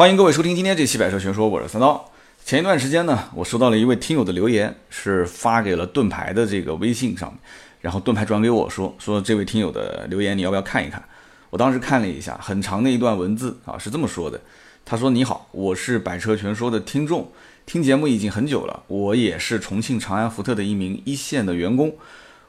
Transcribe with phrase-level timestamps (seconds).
[0.00, 2.10] 欢迎各位收听今天这期百车全说，我是三刀。
[2.42, 7.38] 前一段时间呢，我收到了一位听友的留言，是发给了盾牌的这个微信上面，
[7.82, 11.04] 然后盾牌转给我说，说这位听友的留言你要不要看一看？
[11.50, 14.40] 我当时看了一下，很长的一段文字啊，是这么说的。
[14.86, 17.30] 他说：“你好，我是百车全说的听众，
[17.66, 21.94] 听节目已经很久了，我也是重庆长安福特的一名一线的员工，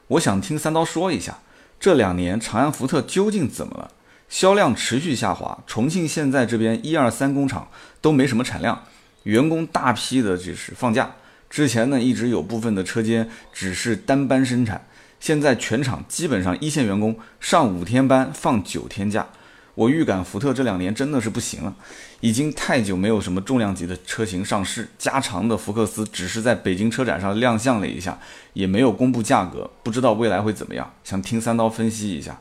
[0.06, 1.40] 我想听三刀说一下，
[1.78, 3.90] 这两年长安福特究竟怎么了？”
[4.32, 7.68] 销量持续下滑，重庆现在这边一二三工厂
[8.00, 8.82] 都没什么产量，
[9.24, 11.12] 员工大批的就是放假。
[11.50, 14.86] 之前呢一直有部分的车间只是单班生产，
[15.20, 19.26] 现在全厂基本上一线员工上五天班放九天假。
[19.74, 21.74] 我预感福特这两年真的是不行了，
[22.20, 28.18] 已经太久没有什么重量级的车型上市，加长的福克斯只是在北京车展上亮相了一下，
[28.54, 30.90] 也没有公布价格，不知道未来会怎么样。
[31.04, 32.40] 想听三刀分析一下。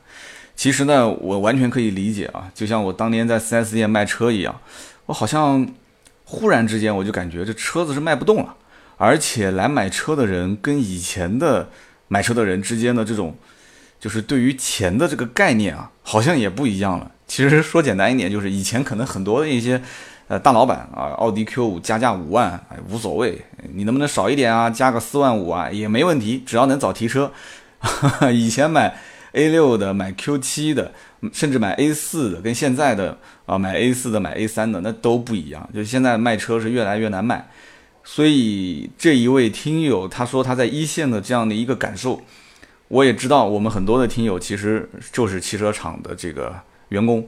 [0.55, 4.59] 其实呢，我完全可以理解啊，就像我当年在 4S 店卖车一样，
[5.07, 5.67] 我好像
[6.25, 8.55] 忽然之间我就感觉这车子是卖不动了，
[8.97, 11.67] 而且来买车的人跟以前的
[12.07, 13.35] 买车的人之间的这种，
[13.99, 17.09] 就是对于钱的这个概念啊，好像也不一样了。
[17.25, 19.81] 其实说简单一点，就是以前可能很多的一些
[20.27, 23.41] 呃大老板啊，奥迪 Q5 加价五万，哎无所谓，
[23.73, 27.31] 你能不能少一点啊，加个四万五啊也没问题，只要能早提车。
[28.31, 28.95] 以前买。
[29.33, 30.91] A 六的买 Q 七的，
[31.31, 35.69] 甚至买 A 四的，跟现在的啊买 A 四的买 A 三的那都不一样。
[35.73, 37.49] 就现在卖车是越来越难卖，
[38.03, 42.21] 所以这一位听友他说他在一线的这样的一个感受，
[42.89, 43.45] 我也知道。
[43.45, 46.53] 我们很多的听友其实就是汽车厂的这个
[46.89, 47.25] 员工，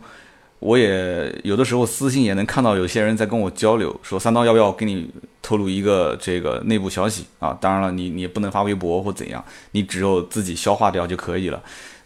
[0.59, 5.09] 我也有的时候私信也能看到有些人在跟我交流，说三刀要不要给你
[5.41, 7.57] 透露一个这个内部消息啊？
[7.61, 11.61] 当然了，你你不能发微博或怎样，你只有自己消化掉就可以了。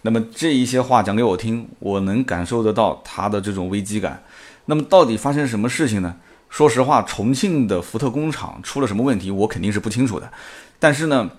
[0.08, 4.24] 那么这一些话讲给我听，我能感受得到他的这种危机感。
[4.68, 6.16] 那么到底发生什么事情呢？
[6.50, 10.32] 说实话，重庆的福特工厂出了什么问题，我肯定是不清楚的。
[10.80, 11.30] 但是呢，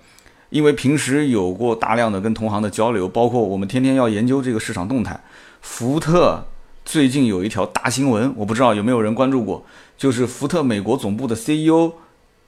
[0.51, 5.19] 因为平时有过大量的跟同行的交流，包括我们天天要研究这个市场动态。
[5.63, 6.45] 福特
[6.85, 9.65] 最近有一条大新闻，我不知道有没有人关注过，
[9.97, 11.93] 就是福特美国总部的 CEO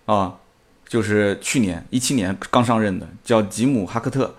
[0.04, 0.34] 啊，
[0.86, 4.34] 就是去年一七年刚上任的，叫吉姆哈克特。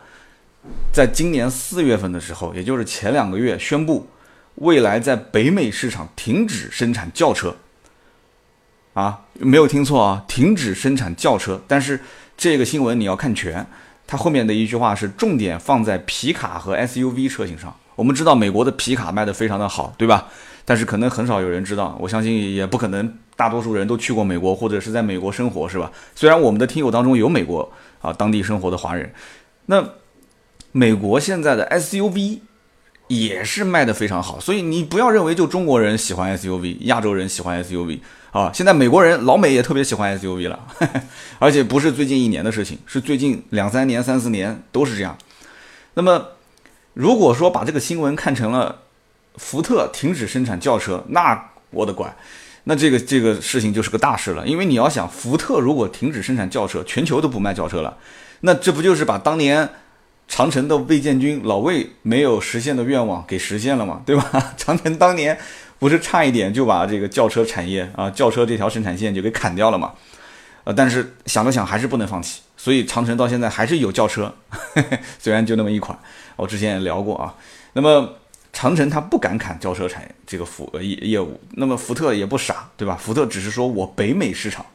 [0.92, 4.08] 在今年四月份的时候，也就是前两个月，宣布
[4.56, 7.56] 未来在北美市场停止生产轿车。
[8.94, 11.62] 啊，没有听错啊，停止生产轿车。
[11.68, 12.00] 但是
[12.38, 13.66] 这个新闻你要看全，
[14.06, 17.74] 它后面的一句话是重点放在皮卡和 SUV 车型上。
[17.96, 20.28] 我们知道美国的皮卡卖的非常的好，对吧？
[20.66, 25.92] 但是可能很少有人知道，我相信也不可能大多数人都去过美国或者是在美国生活，是吧？
[26.14, 29.12] 虽然我们的听友当中有美国啊当地生活的华人，
[29.66, 29.84] 那。
[30.72, 32.40] 美国现在的 SUV
[33.08, 38.00] 也是卖得非常好，所以你不要认为就中国人喜欢 SUV，亚洲人喜欢 SUV
[38.32, 38.50] 啊。
[38.54, 40.58] 现在美国人老美也特别喜欢 SUV 了，
[41.38, 45.18] 而且不是最近一年的事情，是最近两三年、三四年都是这样。
[45.96, 46.26] 那么，
[46.94, 48.84] 如果说把这个新闻看成了
[49.36, 52.16] 福特停止生产轿车，那我的乖，
[52.64, 54.48] 那这个这个事情就是个大事了。
[54.48, 57.98] 因为你要想，福特如果停止生产轿车，全球都不卖轿车了，
[58.40, 59.70] 那这不就是把当年？
[60.32, 64.32] 长城的魏建军老魏没有实现的愿望给实现了嘛，对吧？
[64.56, 65.38] 长城当年
[65.78, 69.92] 不是差一点就把这个轿车产业啊，轿车这条生产线就给砍掉了嘛？
[70.64, 74.34] 呃，但是想了想还是不能放弃，所以长城到现在还是有轿车，
[75.20, 76.00] 虽然就那么一款。
[76.38, 77.36] 我之前也聊过啊。
[77.74, 78.16] 那么
[78.54, 82.96] 长城它不敢砍轿车产业这个服业业务，那么福特也不傻，对吧？
[82.96, 84.66] 福特只是说我北美市场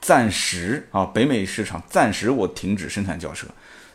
[0.00, 3.46] 暂时啊，北美市场暂时我停止生产轿车。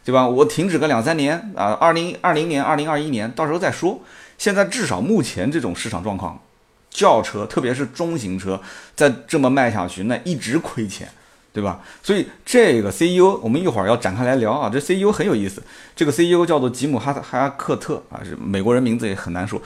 [0.03, 0.27] 对吧？
[0.27, 4.01] 我停止个两三年啊，二零二零年、二零二一年，到时候再说。
[4.37, 6.41] 现在至少目前这种市场状况，
[6.89, 8.59] 轿车特别是中型车，
[8.95, 11.07] 再这么卖下去，那一直亏钱，
[11.51, 11.81] 对吧？
[12.01, 14.69] 所以这个 CEO 我们一会儿要展开来聊啊。
[14.71, 15.61] 这 CEO 很有意思，
[15.95, 19.61] 这个 CEO 叫做吉姆哈哈克特啊，是美国人名字也很难说，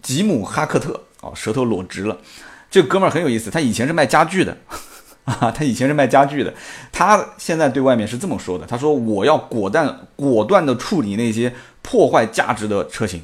[0.00, 2.16] 吉姆哈克特啊，舌头裸直了。
[2.70, 4.56] 这哥们儿很有意思，他以前是卖家具的。
[5.24, 6.52] 啊，他以前是卖家具的，
[6.92, 13.22] 他现在对外面是这么说的：他说我要果断果断的处理那些破坏价值的车型。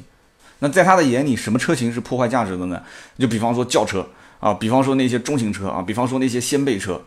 [0.59, 2.81] 那在他的眼里，什么车型是破坏价值的呢？
[3.17, 4.07] 就比方说轿车
[4.39, 7.01] 啊，比方说那些中型车啊，比方说那些掀背车。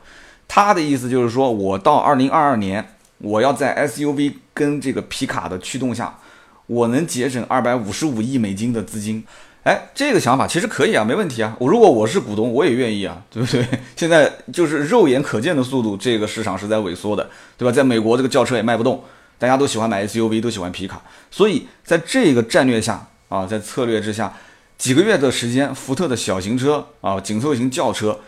[0.46, 2.86] 他的意思就是说，我到二零二二年，
[3.18, 6.18] 我要在 SUV 跟这个皮卡的驱动下，
[6.66, 9.24] 我能节省二百五十五亿美金的资金。
[9.64, 11.56] 哎，这个想法其实可以啊，没问题啊。
[11.58, 13.66] 我如果我是股东，我也愿意啊， 对不对？
[13.96, 17.72] 现在就是肉眼可见的速度，这个市场是在萎缩的，对吧？
[17.72, 19.02] 在美国，这个轿车也卖不动，
[19.38, 21.00] 大家都喜欢买 SUV，都喜欢皮卡，
[21.30, 24.30] 所以在这个战略下啊，在策略之下，
[24.76, 28.20] 几个月的时间，福特的小型车啊，紧凑型轿车，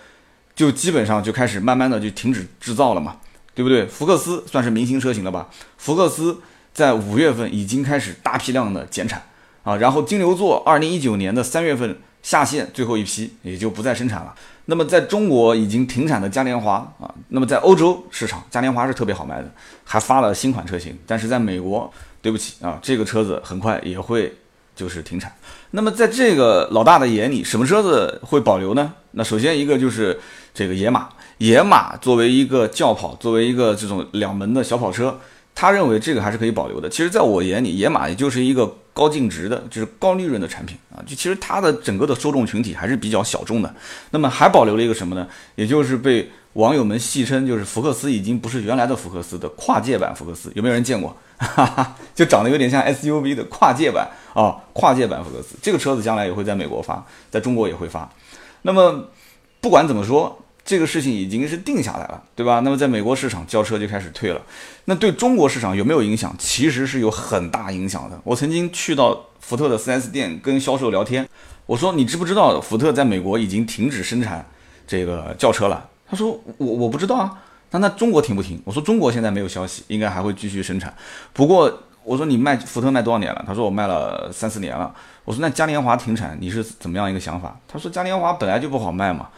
[0.55, 3.17] 就基本上就开始慢慢的就停止制造了嘛，
[3.55, 3.85] 对不对？
[3.85, 5.51] 福克斯算是明星车型了吧？
[5.77, 6.41] 福克斯
[6.73, 9.23] 在五月份已经开始大批量的减产
[9.67, 14.33] 啊，然后金牛座二零一九年的三月份下线最后一批，也就不再生产了。
[14.67, 19.51] 那么在中国已经停产的嘉年华啊，那么在欧洲市场，嘉年华是特别好卖的，
[19.83, 20.97] 还发了新款车型。
[21.05, 21.93] 但是在美国，
[22.23, 24.33] 对不起啊，这个车子很快也会
[24.77, 25.35] 就是停产。
[25.73, 28.93] 那么在这个老大的眼里，什么车子会保留呢？
[29.11, 30.17] 那首先一个就是
[30.55, 31.09] 这个野马，
[31.39, 35.19] 野马作为一个轿跑，作为一个这种两门的小跑车。
[35.57, 36.89] 他认为这个还是可以保留的。
[36.89, 41.05] 其实，在我眼里，野马也就是一个高净值的，就是高利润的产品啊。
[41.07, 43.75] 就其实它的整个的受众群体还是比较小众的。
[44.11, 45.29] 那么还保留了一个什么呢？
[45.55, 50.51] 也就是被网友们戏称，就是福克斯已经不是原来的福克斯的跨界版福克斯。
[50.55, 51.15] 有没有人见过？
[51.37, 55.55] 哈哈，就长得有点像 SUV 的跨界版啊，跨界版福克斯。
[55.61, 58.11] 这个车子将来也会在美国发，在中国也会发。
[58.63, 59.07] 那么
[59.61, 60.43] 不管怎么说。
[60.67, 62.59] 这个事情已经是定下来了，对吧？
[62.61, 64.43] 那么在美国市场轿车就开始退了，
[64.87, 66.35] 那对中国市场有没有影响？
[66.37, 68.21] 其实是有很大影响的。
[68.25, 71.27] 我曾经去到福特的 4S 店跟销售聊天，
[71.67, 74.45] 我说你知不知道福特在美国已经停止生产
[74.89, 75.89] 这个轿车了？
[76.05, 77.43] 他说我我不知道啊。
[77.71, 78.61] 那那中国停不停？
[78.65, 80.93] 我说中国现在没有消息，应该还会继续生产。
[81.33, 83.45] 不过我说你卖福特卖多少年了？
[83.47, 84.93] 他说我卖了三四年了。
[85.25, 87.57] 我说那嘉年华停产你是怎么样一个想法？
[87.69, 89.29] 他说嘉年华本来就不好卖嘛。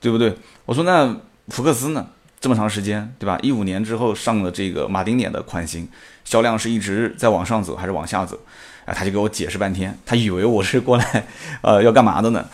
[0.00, 0.34] 对不对？
[0.64, 1.16] 我说那
[1.48, 2.06] 福克斯呢？
[2.38, 3.38] 这么长时间，对吧？
[3.42, 5.88] 一五年之后上了这个马丁脸的款型，
[6.24, 8.38] 销量是一直在往上走还是往下走？
[8.84, 11.26] 哎，他就给我解释半天，他以为我是过来，
[11.62, 12.46] 呃，要干嘛的呢？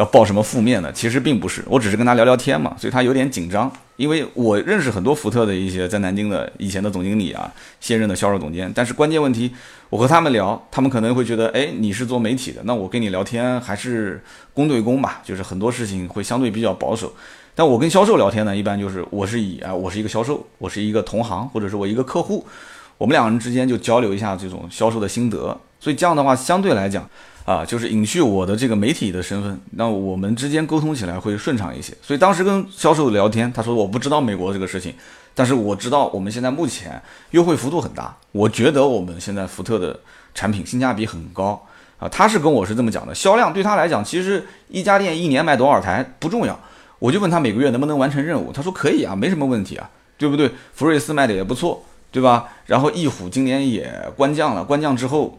[0.00, 0.90] 要报什么负面的？
[0.92, 3.70] 其实并不是，我只是跟他聊聊天嘛，所以他有点紧张。
[3.96, 8.72] 因为我认识很多福特的一些在南京的以前的总经理啊，现任的销售总监。
[8.74, 9.52] 但是关键问题，
[9.90, 14.24] 我和他们聊，他们可能会觉得，哎，你是做媒体的，那我跟你聊天还是
[14.54, 17.12] 公对公吧，就是很多事情会相对比较保守。
[17.54, 22.46] 但我跟销售聊天呢，一般就是我是以啊，我是一个销售，我是一个同行，或者是我一个客户，
[22.96, 25.54] 我们两个人之间就交流一下这种销售的心得。
[25.78, 27.06] 所以这样的话，相对来讲。
[27.44, 31.92] 啊，就是隐去我的这个媒体的身份，那我们之间沟通起来会顺畅一些。
[32.00, 34.94] 所以当时跟销售聊天，他说我不知道美国这个事情，
[35.34, 39.98] 但是我知道我们现在目前优惠幅度很大，我觉得我们现在福特的
[40.32, 41.60] 产品性价比很高
[41.98, 42.08] 啊。
[42.08, 46.56] 他是跟我是这么讲的，销量对他来讲，其实一家店一年卖多少台不重要。
[47.00, 50.52] 我就问他每个月能不能完成任务，他说可以啊，没什么问题啊，对不对？
[50.74, 51.82] 福睿斯卖的也不错，
[52.12, 52.48] 对吧？
[52.66, 55.36] 然后翼虎今年也官降了，官降之后。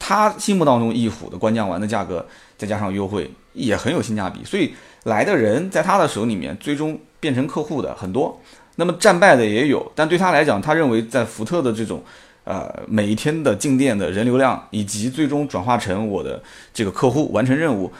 [0.00, 2.26] 他心目当中，翼虎的官降完的价格，
[2.58, 4.42] 再加上优惠，也很有性价比。
[4.42, 4.74] 所以
[5.04, 8.40] 来的人在他的手里面，最终变成客户的很多。
[8.76, 12.02] 那么战败的也有，但对他来讲，他认为在福特的这种，
[12.44, 16.42] 呃，每一天的进店的人流量，以及最终转化成我的
[16.72, 17.92] 这个客户完成任务。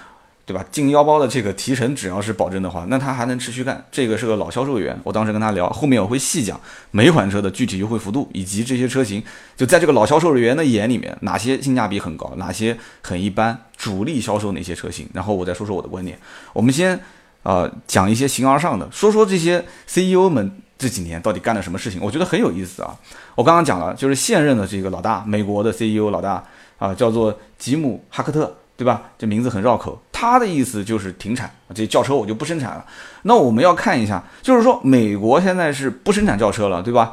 [0.50, 0.66] 对吧？
[0.72, 3.84] 进腰包的这个提成只要是保证的话，那他还能持续干。
[3.92, 6.60] 这个是个老销售员，我当时跟他聊，后面我会细讲
[6.90, 9.22] 每款车的具体优惠幅度，以及这些车型
[9.56, 15.08] 就在这个老销售人员的眼里面，哪些性价比很高，哪些很一般，主力销售哪些车型。
[15.14, 16.18] 然后我再说说我的观点。
[16.52, 16.98] 我们先
[17.44, 22.98] 呃讲一些形而上的，说说这些 CEO 们这几年到底干了什么事情，我觉得很有意思啊。
[23.36, 26.42] 我刚刚讲了，就是现任的这个老大，美国的 CEO 老大
[26.76, 28.56] 啊，叫做吉姆哈克特。
[28.80, 29.02] 对吧？
[29.18, 30.00] 这名字很绕口。
[30.10, 32.86] 他的意思就是停产，这轿车我就不生产了。
[33.24, 37.12] 那我们要看一下，就是说美国现在是不生产轿车了，对吧？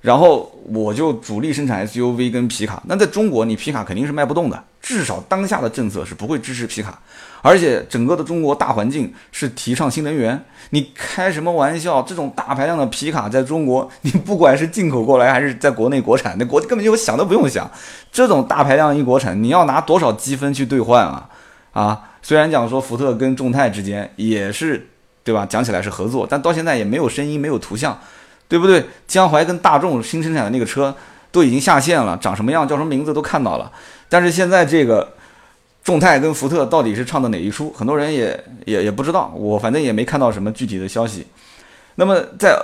[0.00, 2.82] 然后我就主力生产 SUV 跟皮卡。
[2.86, 7.00] 那在中国，你皮卡肯定是卖不动的，至少当下的政策是不会支持皮卡。
[7.40, 12.02] 而且整个的中国大环境是提倡新能源，你开什么玩笑？
[12.02, 17.70] 这种大排量的皮卡在中国，你不管是进口过来还是在国内国产，那国根本就想都不用想。
[18.10, 21.28] 这种大排量一国产，你要拿多少积分去兑换啊？
[21.72, 24.88] 啊，虽然讲说福特跟众泰之间也是，
[25.22, 25.46] 对吧？
[25.46, 27.96] 讲起来是合作，但到现在也没有声音，没有图像，
[28.48, 28.84] 对不对？
[29.06, 30.94] 江淮跟大众新生产的那个车
[31.30, 33.70] 都已经下线了，长什么样、叫什么名字都看到了，
[34.08, 35.14] 但是现在这个。
[35.84, 37.72] 众泰跟福特到底是唱的哪一出？
[37.72, 41.26] 很多人也也也不知道，我反正也没看到什么具体的消息。
[41.94, 42.54] 那么在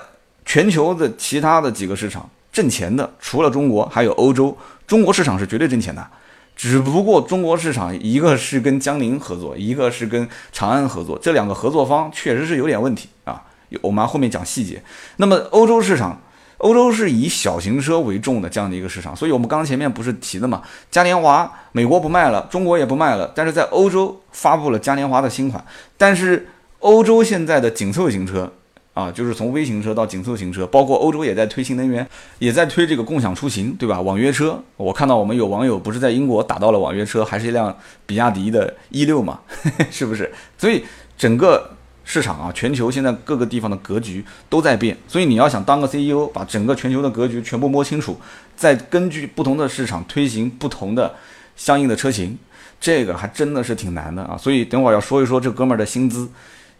[0.45, 4.55] 全球的其他的几个市场挣钱的，除了中国，还有欧洲。
[4.87, 6.07] 中国市场是绝对挣钱的，
[6.55, 13.43] 只不过中国市场一个是跟江铃合作，一个是跟长安合作，这两个合作方确实是有点问题啊。
[13.83, 14.83] 我们后面讲细节。
[15.17, 16.21] 那么欧洲市场。
[16.59, 20.63] 欧洲是以小型车为重的这样的一个市场，所以我们刚刚前面不是提的嘛？
[20.91, 25.63] 嘉年华美国不卖了，中国也不卖了，但是在欧洲发布了嘉年华的新款。
[25.99, 28.51] 但是欧洲现在的紧凑型车
[28.95, 34.01] 啊，就是从微型车到紧凑型车，包括欧洲也在推新能源，也在推这个共享出行，对吧？
[34.01, 37.77] 网约车，我看到我们有网友不是在英国打到了网约车，还是一辆
[38.07, 39.41] 比亚迪的 E 六嘛，
[39.91, 40.33] 是不是？
[40.57, 40.83] 所以
[41.19, 41.69] 整个
[42.05, 48.17] 市场啊，全球现在各个地方的格局都在变，所以你要想当个 CEO，把整个全球的格局全部摸清楚，
[48.57, 51.15] 再根据不同的市场推行不同的
[51.57, 52.39] 相应的车型，
[52.81, 54.37] 这个还真的是挺难的啊。
[54.37, 56.29] 所以等会儿要说一说这哥们儿的薪资。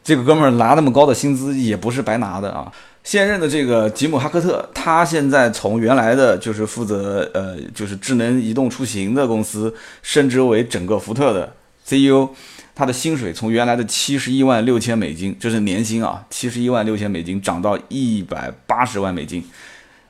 [0.03, 2.71] 这个哥们儿拿那么高的薪资也不是白拿的啊！
[3.03, 11.51] 现任的这个吉姆·哈克特，他现在从原来的就是负责呃就是智能移动出行的公司，升职为整个福特的
[11.87, 12.29] CEO，
[12.75, 19.45] 他的薪水从原来的七十一万六千美金，就是年薪啊，七十一万六千美金涨到一百八十万美金。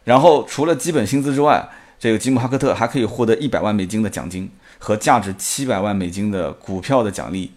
[0.04, 1.68] 然后除了基本薪资之外，
[1.98, 7.52] 这个吉姆·哈克特还可以获得一百万美金的奖金和价值七百万美金的股票的奖励。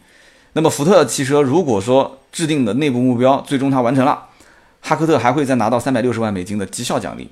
[0.54, 4.28] 那么福特汽车如果说制定的内部目标最终他完成了，
[4.82, 7.30] 哈克特还会再拿到三百六十万美金的绩效奖励。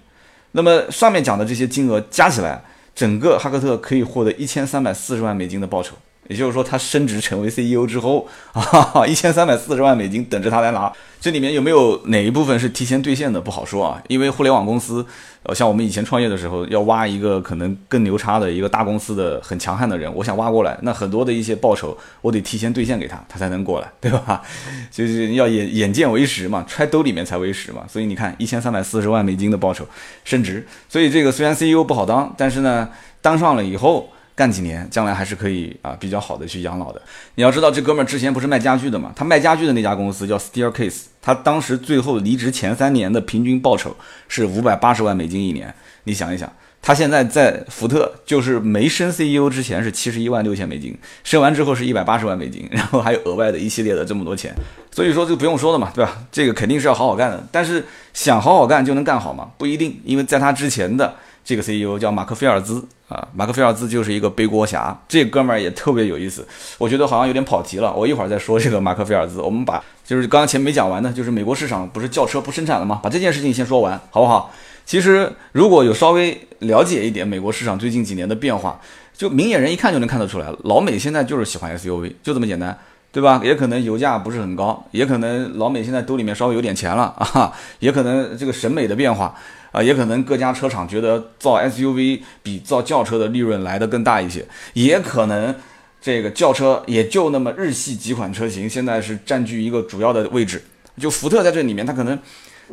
[0.52, 2.64] 那么上面讲的这些金额加起来，
[2.94, 5.96] 整个哈克特可以获得一千三百四十万美金的报酬。
[6.28, 10.92] 也就是说，他升职成为 CEO 之后啊，一千三百四十万美金等着他来拿。
[11.22, 14.00] 这里面有没有哪一部分是提前兑现的，不好说啊。
[14.08, 15.04] 因为互联网公司，
[15.42, 24.44] 呃，像我们以前创业的时候，要挖一个可能更牛叉的一个大公司的很强悍的人，我想挖过来，那很多的一些报酬，我得提前兑现给他，他才能过来，对吧？
[24.92, 27.84] 就是要眼眼见为实嘛，揣兜里面才为实嘛。
[27.88, 29.84] 所以你看，一千三百四十万美金的报酬，
[30.24, 30.68] 升职。
[30.88, 32.88] 所以这个虽然 CEO 不好当，但是呢，
[33.22, 34.10] 当上了以后。
[34.36, 37.02] 干几年，将来还是可以啊，比较好的去养老的。
[37.36, 39.14] 你要知道，这哥们儿之前不是卖家具的嘛？
[39.16, 43.96] 他卖家具的那家公司叫 Staircase，他当时最后离职前三年的平均报酬
[44.28, 45.74] 是五百八十万美金一年。
[46.04, 46.52] 你想一想，
[46.82, 54.54] 他现在在福特，就是没升 CEO 之前是七十一万六千美金，升完之后是一百八十万美金，然后还有额外的一系列的这么多钱。
[54.92, 56.18] 所以说就不用说了嘛，对吧？
[56.30, 57.42] 这个肯定是要好好干的。
[57.54, 59.50] 但是想好好干就能干好吗？
[59.58, 61.16] 不一定，因为在他之前的。
[61.48, 64.98] 这个 CEO 叫马克菲尔兹啊，马克菲尔兹就是一个背锅侠。
[65.08, 66.48] 这哥们儿也特别有意思，
[66.78, 67.94] 我觉得好像有点跑题了。
[67.94, 69.40] 我一会儿再说这个马克菲尔兹。
[69.40, 73.00] 我们把就是刚刚前面没讲完的，就是美国市场不是轿车不生产了吗？
[73.04, 74.52] 把这件事情先说完，好不好？
[74.86, 78.80] 其实如果有稍微了解一点美国市场最近几年的变化，
[79.16, 82.78] 就明眼人一看就能看得出来，老美现在就是喜欢 SUV，就这么简单，
[83.12, 83.40] 对吧？
[83.44, 89.36] 也可能油价不是很高，也可能老美现在兜里面稍微有点钱了啊，也可能这个审美的变化。
[89.76, 95.54] 啊，也可能各家车厂觉得造 SUV 比造轿车的利润来的更大一些，也可能
[96.00, 100.64] 这个轿车也就那么日系几款车型现在是占据一个主要的位置，
[100.98, 102.18] 就福特在这里面，它可能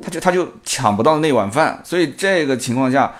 [0.01, 3.13] 它就它就抢不到那碗饭，所以这个情况下，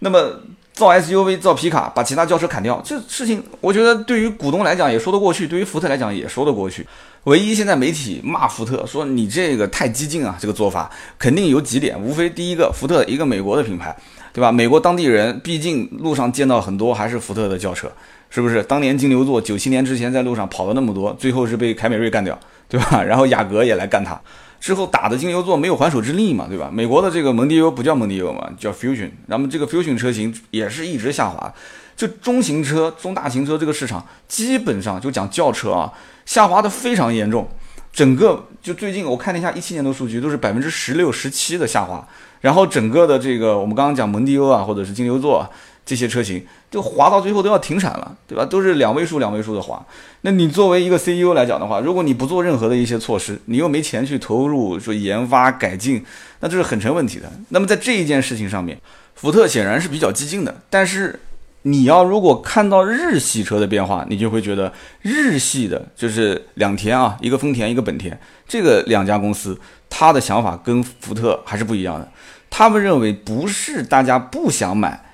[0.00, 0.42] 那么
[0.74, 6.86] 造 SUV 造皮卡把其他轿车砍掉，这事情我觉得对于股东来讲也说得过去，对于福特来讲也说得过去。
[7.24, 13.94] 唯一现在媒体骂福特说你这个太激进啊，这个做法肯定有几点，无非第一个，福特一个美国的品牌，
[14.32, 14.50] 对吧？
[14.50, 17.92] 美国当地人毕竟路上见到很多还是福特的轿车，
[18.30, 18.62] 是不是？
[18.62, 22.38] 当年金牛座九七年之前在路上跑了那么多，最后是被凯美瑞干掉，
[22.70, 23.02] 对吧？
[23.02, 24.18] 然后雅阁也来干他，
[24.58, 26.70] 之后打的金牛座没有还手之力嘛，对吧？
[26.72, 31.52] 美国的这个蒙迪欧不叫蒙迪欧嘛，叫 Fusion，那么这个 Fusion 车型也是一直下滑，
[31.94, 35.92] 就中型车、中大型车这个市场基本上就讲轿车啊。
[36.30, 37.48] 下滑的非常严重，
[37.92, 42.06] 整个就最近我看了一下一七年的数据，都是百分之十六、十七的下滑。
[42.40, 45.50] 然后整个的这个我们刚刚讲蒙迪欧啊，或者是金牛座啊
[45.84, 48.44] 这些车型，就滑到最后都要停产了，对吧？
[48.44, 49.84] 都是两位数、两位数的滑。
[50.20, 56.04] 那你作为一个 CEO 来讲的话，如果你不做任何的一些措施，你又没钱去投入说研发改进，
[56.38, 57.28] 那这是很成问题的。
[57.48, 58.80] 那么在这一件事情上面，
[59.16, 61.18] 福特显然是比较激进的，但是。
[61.62, 72.08] 你要如果看到日系车的变化，你就会觉得日系的就是两田啊，一个丰田，一个本田，这个两家公司，他的想法跟福特还是不一样的。
[72.48, 75.04] 他们认为不是大家不想买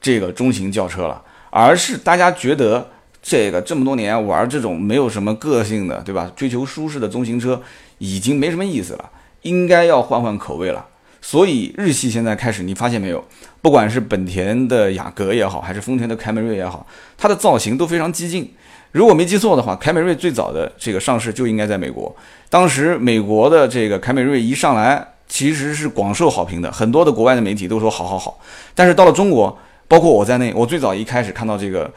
[0.00, 2.90] 这个中型轿车了，而是大家觉得
[3.22, 6.30] 这个这么多年玩这种没有什么个性的，对吧？
[6.34, 7.62] 追求舒适的中型车
[7.98, 9.08] 已经没什么意思了，
[9.42, 10.86] 应该要换换口味了。
[11.24, 13.24] 所以日系现在开始，你发现没有？
[13.62, 16.84] 不管是本田的雅阁也好，还是丰田的凯美瑞也好，
[17.16, 18.52] 它的造型都非常激进。
[18.90, 22.14] 如果没记错的话，凯美瑞最早的这个上市就应该在美国。
[22.50, 28.40] 当时美国的这个凯美瑞一上来，其实是广受好评的，很多的国外的媒体都说好好好。
[28.74, 31.88] 但是到了中国，包括我在内，我最早一开始看到这个，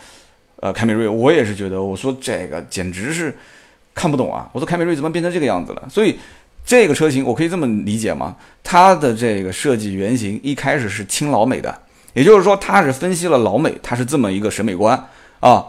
[0.57, 3.35] 呃，凯美瑞，我也是觉得，我说这个简直是
[3.95, 4.47] 看不懂啊！
[4.53, 5.83] 我说凯美瑞怎么变成这个样子了？
[5.89, 6.19] 所以。
[6.65, 8.35] 这个车型我可以这么理解吗？
[8.63, 11.81] 它的这个设计原型一开始是亲老美的，
[12.13, 15.07] 也就是说它是分析了老美，它是这么一个审美观
[15.39, 15.63] 啊。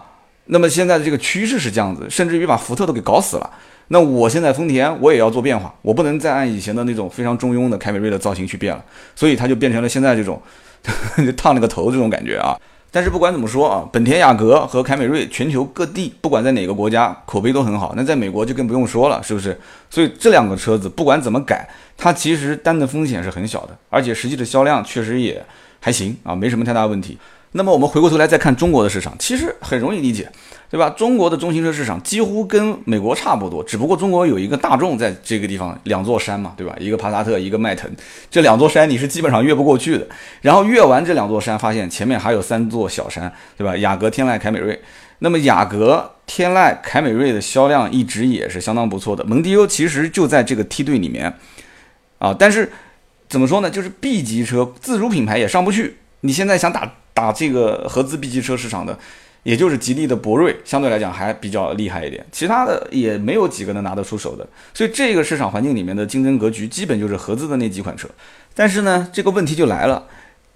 [0.46, 3.50] 那么现在的这个趋势是这样子，甚至于把福特都给搞死了。
[3.88, 4.40] 那么现在的这个趋势是这样子，甚至于把福特都给搞死了。
[4.40, 8.84] 那我现在丰田我也要做变化，我不能再按以前的那种非常中庸的凯美瑞的造型去变了，
[9.14, 10.40] 所以它就变成了现在这种
[11.36, 12.58] 烫了个头这种感觉啊。
[12.96, 19.54] 但是不管怎么说啊，本田雅阁和凯美瑞全球各地不管在哪个国家口碑都很好，那在美国就更不用说了，是不是？
[19.90, 25.44] 所以这两个车子不管怎么改，它其实担的风险是很小的，而且实际的销量确实也
[25.78, 27.18] 还行啊，没什么太大问题。
[27.52, 30.32] 那么我们回过头来再看中国的市场，其实很容易理解。
[30.68, 30.90] 对吧？
[30.90, 36.74] 中国的中型车市场几乎跟美国差不多，只不过中国有一个大众在这个地方两座山嘛，对吧？
[36.80, 37.90] 一个帕萨特，一个迈腾，
[38.30, 40.06] 这两座山你是基本上越不过去的。
[40.42, 43.76] 然后越完这两座山，发现前面还有三座小山，对吧？
[43.76, 44.80] 雅阁、天籁、凯美瑞。
[45.20, 49.24] 那么雅阁、天籁、凯美瑞的销量一直也是相当不错的。
[49.24, 51.32] 蒙迪欧其实就在这个梯队里面
[52.18, 52.70] 啊，但是
[53.28, 53.70] 怎么说呢？
[53.70, 55.96] 就是 B 级车自主品牌也上不去。
[56.20, 58.98] 你现在想打打这个合资 B 级车市场的？
[59.46, 68.08] 也就是吉利的博瑞相对来讲还比较厉害一点，其他的也没有几个能拿得出手的，所以这个市场环境里面的竞争格局基本就是合资的那几款车。
[68.56, 70.04] 但是呢，这个问题就来了，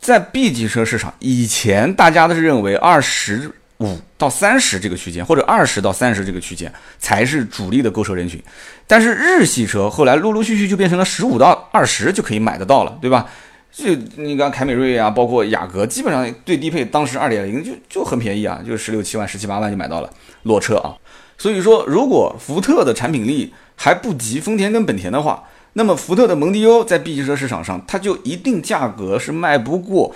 [0.01, 8.43] 在 B 级车市场，以前大家都是认为二十五到三十这个区间，或者二十到三十这个区间才是主力的购车人群，
[8.89, 13.31] 但是日系车后来陆陆续续就变成了十五到二十就可以买得到了，对吧？
[13.73, 20.11] 就你看凯美瑞啊，包括雅阁，基本上最低配当时二点零就就很便宜啊，就十六七万、十七八万就买到了
[20.43, 20.95] 裸车啊。
[21.39, 30.15] 所以说，如果福特的产品力还不及丰田跟本田的话，那么福特的蒙迪欧在 B 级车市场上，它就一定价格是卖不过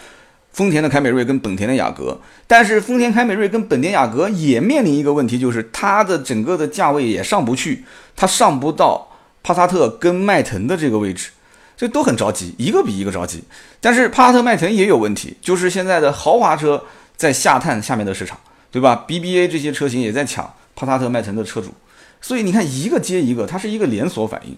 [0.53, 2.21] 丰田的凯美瑞跟本田的雅阁。
[2.47, 7.85] 但是丰田凯美瑞跟本田雅阁也面临一个问题，就是它的整个的价位也上不去，
[8.17, 9.09] 它上不到
[9.43, 11.31] 帕萨特跟迈腾的这个位置。
[11.89, 13.43] 都很着急，一个比一个着急。
[13.81, 16.83] 但是帕萨特、迈腾也有问题，就是现在的豪华车
[17.17, 18.39] 在下探下面的市场，
[18.71, 21.73] 对吧？BBA 这些车型也在抢帕萨特、迈腾的车主，
[22.21, 24.57] 所以你看一个接一个，它是一个连锁反应。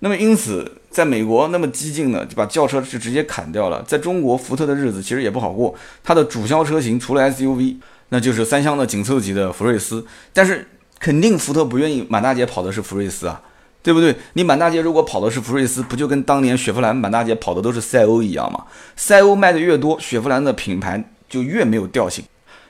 [0.00, 3.82] 那么因此，在美国那么激进的就把轿车是直接砍掉了。
[3.82, 5.74] 在中国，福特的日子其实也不好过，
[6.04, 7.76] 它的主销车型除了 SUV，
[8.10, 10.06] 那就是三厢的紧凑级的福睿斯。
[10.32, 10.68] 但是
[11.00, 13.42] 肯定福特不愿意满大街跑的是福睿斯啊。
[13.82, 14.14] 对不对？
[14.34, 18.64] 你满大街如果跑的是福睿斯，不就跟当年雪佛兰满大街跑的都是赛欧一样吗？
[18.96, 22.24] 赛欧卖的越多，雪佛兰的品牌就越没有调性，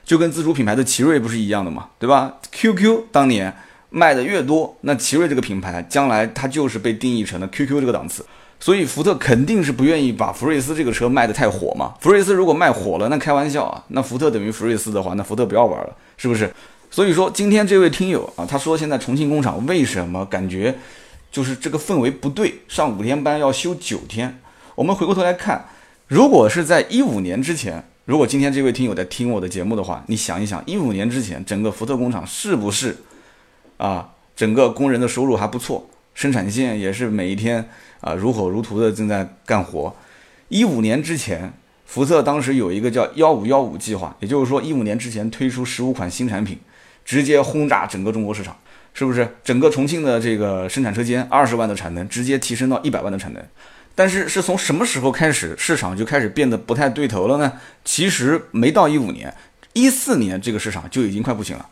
[0.04, 1.88] 就跟自主品牌的奇瑞不是一样的吗？
[1.98, 3.52] 对吧？QQ 当年
[3.90, 8.24] 卖的越多，那奇瑞这个品牌将来它就是被定义成了 QQ 这个档次，
[8.61, 11.94] 所以福特肯定是不愿意把福睿斯这个车卖的太火嘛。
[12.00, 16.52] 福睿斯如果卖火了，那开玩笑啊，那福特等于福睿斯的话，那福特不要玩了，是不是？
[16.90, 20.74] 所以说今天这位听友啊，他说现在重庆工厂为什么感觉？
[21.30, 24.40] 就是这个氛围不对，上五天班要休九天。
[24.74, 25.68] 我们回过头来看，
[26.06, 32.96] 如果是在一五年之前，如果今天这位听友在听我的节目的话，你想一想，一五年之前整个福特工厂是不是
[33.76, 34.10] 啊？
[34.34, 37.68] 整个工人的收入还不错，生产线也是每一天
[38.00, 39.94] 啊如火如荼的正在干活。
[40.48, 41.52] 一五年之前，
[41.84, 46.56] 福特当时有一个叫幺五幺五计划，也就是说一五年之前推出十五款新产品，
[47.04, 48.56] 直接轰炸整个中国市场。
[48.98, 53.40] 是不是整个重庆的这个生产车间二十万的产能直接提升到一百万的产能？
[53.94, 57.52] 但是是从什么时候开始市场就开始变得不太对头了呢？
[57.84, 59.32] 其实没到一五年，
[59.72, 61.64] 一四年这个市场就已经快不行了。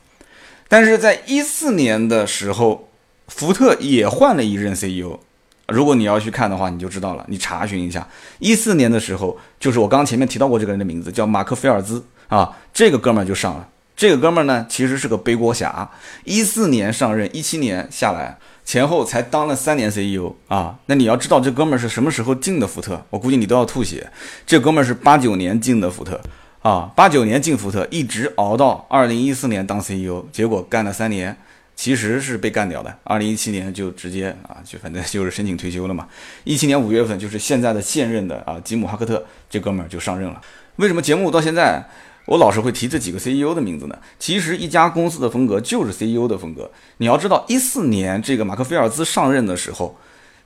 [0.68, 2.88] 但是在一四年的时候，
[3.26, 5.18] 福特也换了一任 CEO。
[5.66, 7.26] 如果你要去看的话，你就知道了。
[7.28, 8.06] 你查询一下，
[8.38, 13.68] 一四年的时候，就是我刚前面提到过这个人的名字，叫马克菲尔兹啊，这个哥们儿就上了。
[13.96, 15.90] 这个哥们儿呢，其实是个背锅侠。
[16.24, 20.78] 一四年上任，一七年下来，前后才当了三年 CEO 啊。
[20.85, 23.02] 那你要知道，这哥们儿是什么时候进的福特？
[23.09, 24.06] 我估计你都要吐血。
[24.46, 26.20] 这哥们儿是八九年进的福特
[26.61, 31.35] 啊，八九年进福特，一直熬到二零一四年当 CEO，结果干了三年，
[31.74, 32.94] 其实是被干掉的。
[33.02, 36.06] 二零一七年就直接啊，就反正就是申请退休了嘛。
[36.44, 40.38] 一七年五月份，就是现在的现任的啊吉姆哈克特这哥们儿就上任了。
[40.76, 41.82] 为什么节目到现在？
[42.26, 43.96] 我老是会提这几个 CEO 的名字呢。
[44.18, 46.70] 其实一家公司的风格就是 CEO 的风格。
[46.98, 49.96] 你要知道，一四年这个马克菲尔兹上任的时候，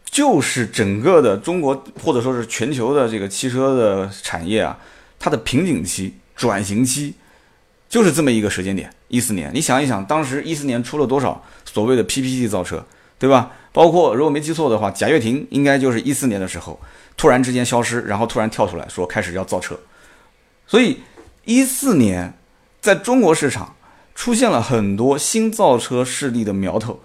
[0.05, 4.79] 就是整个的中国或者说是全球的这个汽车的产业啊，
[5.19, 7.15] 它的瓶颈期、转型期，
[7.89, 8.93] 就是这么一个时间点。
[9.09, 12.85] 一四年，你想一想，当时一四年出了多少所谓的 PPT 造车，
[13.19, 13.53] 对吧？
[13.73, 16.79] 包括如果没记错的话，贾跃亭应该就是一四年的时候
[17.17, 19.81] 突然之间消失，然后突然跳出来说开始要造车，
[20.67, 20.99] 所以。
[21.45, 22.35] 一四年，
[22.81, 23.75] 在中国市场
[24.15, 27.01] 出现了很多新造车势力的苗头，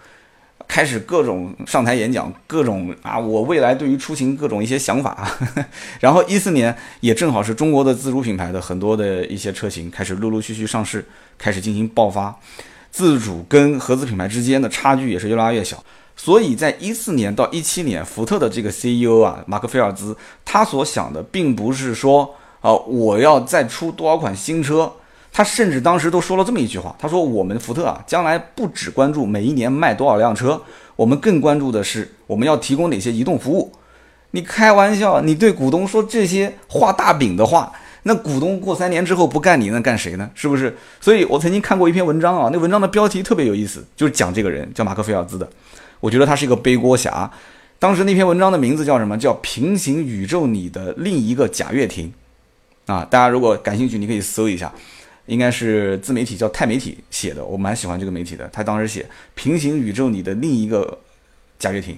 [0.67, 5.28] 开始各种上台演讲，各种啊，我未来对于出行各种一些想法。
[6.02, 11.06] 然后一四年也正好是中国的自主品牌的很多的一些车型开始陆陆续续上市，
[11.38, 12.36] 开始进行爆发。
[12.91, 15.84] 自主跟合资品牌之间的差距也是越拉越小。
[16.17, 22.34] 所以在一四年到一七年，福特的这个 CEO 啊，马克菲尔兹，他所想的并不是说
[22.65, 24.91] 啊，我要再出多少款新车。
[25.32, 30.60] 他甚至当时都说了这么一句话，他说：“我们福特啊，将来不只关注每一年卖多少辆车，
[30.95, 33.71] 我们更关注的是我们要提供哪些移动服务。”
[34.32, 37.71] 你开玩笑，你对股东说这些画大饼的话，
[38.04, 40.28] 那股东过三年之后不干你，那干谁呢？
[40.34, 40.75] 是不是？
[40.99, 45.47] 所以我曾经看过一篇文章啊，那文章的标题特别有意思，就是讲这个人叫马克菲尔兹的。
[45.99, 47.30] 我觉得他是一个背锅侠。
[47.78, 49.17] 当时那篇文章的名字叫什么？
[49.17, 52.08] 叫《平行宇宙里的另一个贾跃亭》
[52.86, 53.06] 啊！
[53.10, 54.71] 大家如果感兴趣，你可以搜一下，
[55.26, 58.48] 应该是自媒体叫钛媒体写的，我蛮喜欢这个媒体的。
[58.54, 59.02] 他当时写
[59.34, 61.00] 《平行宇宙里的另一个
[61.58, 61.95] 贾跃亭》，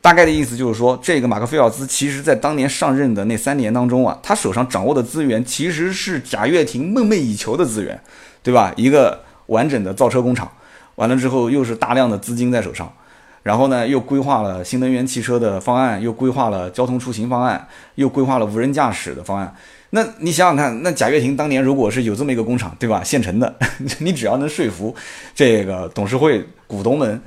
[0.00, 8.00] 大概的意思就是说，这个马克菲尔兹其实在当年上任的那三年当中啊，他手上掌握的资源其实是贾跃亭梦寐以求的资源，
[8.42, 8.72] 对吧？
[8.76, 10.50] 一个完整的造车工厂，
[10.94, 12.90] 完了之后又是大量的资金在手上。
[13.42, 17.66] 然后呢，又规划了新能源汽车的方案，又规划了交通出行方案，
[17.96, 19.52] 又规划了无人驾驶的方案。
[19.94, 23.04] 那你想想看，那贾跃亭当年如果是有这么一个工厂，对吧？
[23.04, 23.54] 现成的，
[24.00, 24.94] 你只要能说服
[25.34, 27.20] 这个董事会股东们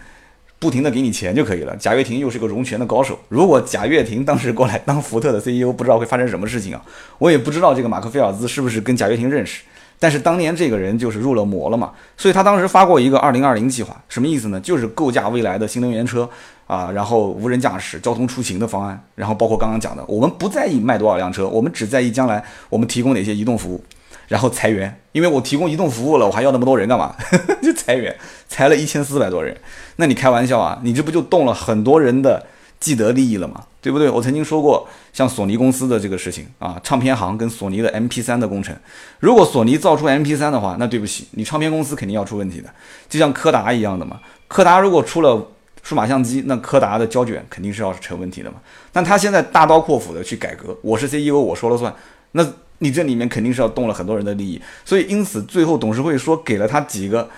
[0.58, 1.76] 不停的给你钱就可以了。
[1.78, 3.20] 贾跃亭又是个融权的高手。
[3.30, 6.82] 如果贾跃亭当时过来当福特的 CEO，不知道会发生什么事情啊？
[7.20, 9.62] 我也不知道这个马克菲尔兹是不是跟贾跃亭认识。
[10.00, 14.60] 但是当年这个人就是入了魔了嘛，所以他当时发过一个二零二零计划，什么意思呢？
[14.60, 16.30] 就是构架未来的新能源车
[16.68, 23.84] 啊，然后无人驾驶、交通出行的方案，然后包括刚刚讲的，我们不在意卖多少辆车，我们只在意将来我们提供哪些移动服务，
[24.28, 27.16] 然后裁员，因为我提供移动服务了，我还要那么多人干嘛？
[27.64, 28.16] 就裁员，
[28.48, 29.56] 裁了一千四百多人，
[29.96, 30.80] 那你开玩笑啊？
[30.84, 32.46] 你这不就动了很多人的？
[32.80, 34.10] 既得利益了嘛，对不对？
[34.10, 38.76] 我曾经说过，像索尼公司的这个事情啊，唱片行跟索尼的 MP3 的工程，
[39.20, 42.70] 如果索尼造出 MP3 的话，那对不起，你唱片公司肯定要出问题的，
[43.10, 44.20] 就像柯达一样的嘛。
[44.48, 45.48] 柯达如果出了
[45.82, 48.58] 数码相机，那柯达的胶卷肯定是要成问题的嘛。
[48.92, 51.94] 但他现在大刀阔斧的去改革，我是 CEO，我说了算，
[52.34, 52.46] 那
[52.80, 57.30] 你这里面肯定是要动了很多人的利益，所以因此最后董事会说给了他几个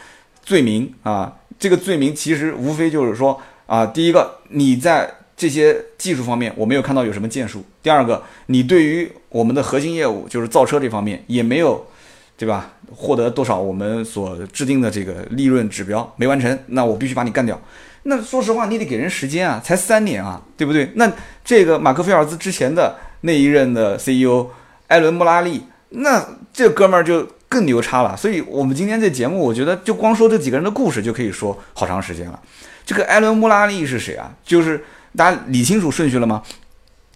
[0.44, 7.64] 罪名啊，这个罪名其实无非就是说啊，第一个你在这些技术方面我没有看到有什么建树。
[7.84, 11.86] 第二个，你对于我们的核心业务，就是造车这方面也没有，
[12.36, 12.74] 对吧？
[12.96, 17.62] 获得多少我们所制定的这个利润指标没完成，那我必须把你干掉。
[18.04, 20.90] 那说实话，你得给人时间啊，才三年啊，对不对？
[20.96, 21.12] 那
[21.46, 24.48] 这个马克菲尔兹之前的那一任的 CEO
[24.88, 28.18] 艾伦穆拉利，那这哥们儿就更牛叉了。
[28.18, 32.40] 所以我们今天这节目，我觉得就光说这几个人的故事就可以说好长时间了。
[32.84, 34.34] 这个艾伦穆拉利是谁啊？
[34.44, 34.84] 就是。
[35.16, 36.44] 大家理清楚顺序了吗？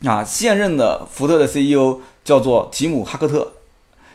[0.06, 3.54] 啊，现任的福特的 CEO 叫做吉姆·哈克特，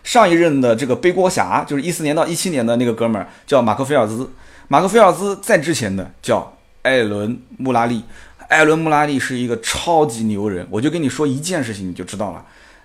[0.03, 4.29] 上一任的这个背锅侠就是一四年到一七年的那个哥们儿叫马克·菲尔兹，
[4.67, 8.03] 马克·菲尔兹在之前的叫艾伦·穆拉利，
[8.49, 12.45] 艾伦·穆拉利是一个超级牛人，我就跟你说一件事情你就知道了，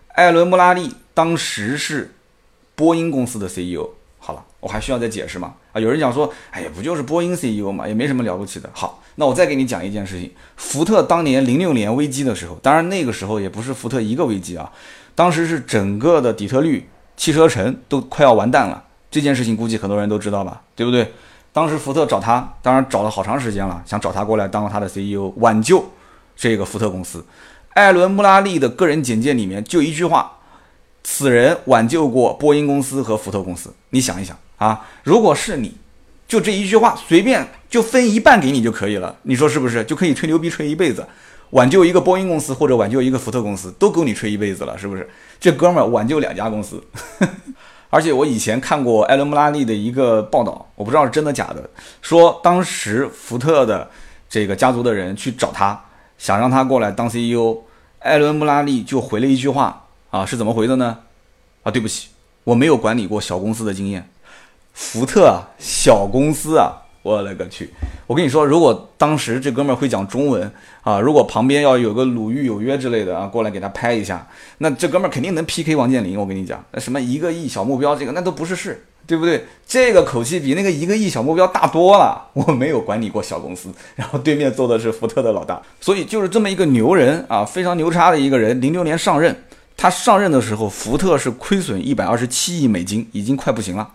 [0.09, 2.13] 艾伦·穆拉利当时是
[2.75, 3.89] 波音公司的 CEO。
[4.61, 5.55] 我还需要再解释吗？
[5.73, 8.69] 啊，有人讲说，哎呀，不就是波音 CEO 嘛，也没什么了不起的。
[8.73, 10.31] 好，那我再给你讲一件事情。
[10.55, 14.71] 福特当年零六年危机的时候，当然那个时候也不是福特一个危机啊，
[15.15, 18.85] 当时是整个的底特律汽车城都快要完蛋了。
[19.09, 21.11] 这件事情估计很多人都知道吧，对不对？
[21.51, 25.83] 当时福特找他，当然找了好长时间了，想找他过来当他的 CEO，挽救
[26.35, 27.25] 这个福特公司。
[27.69, 30.37] 艾伦·穆拉利的个人简介里面就一句话。
[31.03, 35.75] 此人挽救过波音公司和福特公司，你想一想啊，如果是你，
[36.27, 39.83] 就这一句话，随便就分一半给你就可以了，你说是不是？
[39.85, 41.03] 就可以吹牛逼吹一辈子，
[41.49, 45.09] 挽救一个波音公司或者挽救一个福特公司，都够你吹一辈子了，是不是？
[45.39, 46.79] 这哥们儿挽救两家公司，
[47.89, 51.67] 而且我以前看过艾伦·穆拉利的一个报道，我不知道是真的假的，
[52.03, 53.89] 说当时福特的
[54.29, 55.83] 这个家族的人去找他，
[56.19, 57.63] 想让他过来当 CEO，
[57.97, 59.87] 艾伦·穆拉利就回了一句话。
[60.11, 60.99] 啊，是怎么回的呢？
[61.63, 62.09] 啊，对不起，
[62.43, 64.09] 我没有管理过小公司的经验。
[64.73, 67.69] 福特啊，小公司啊，我勒个去！
[68.07, 76.17] 我跟你说，如果当时这哥们儿会讲中文啊，如果旁边要有个鲁豫有约之类的啊，过来给他拍一下，那这哥们儿肯定能 PK 王健林。
[76.17, 79.45] 我跟你讲，那什么一个亿小目标，这个那都不是事，对不对？
[79.65, 82.29] 这个口气比那个一个亿小目标大多了。
[82.33, 88.59] 我没有管理过小公司，然后对面坐的是福特的老大，所以就是这么一个牛人啊，非常牛叉的一个人。
[88.59, 89.35] 零六年上任。
[89.77, 93.89] 他上任的时候，福特是亏损一百二十七亿美金，已经快不行了。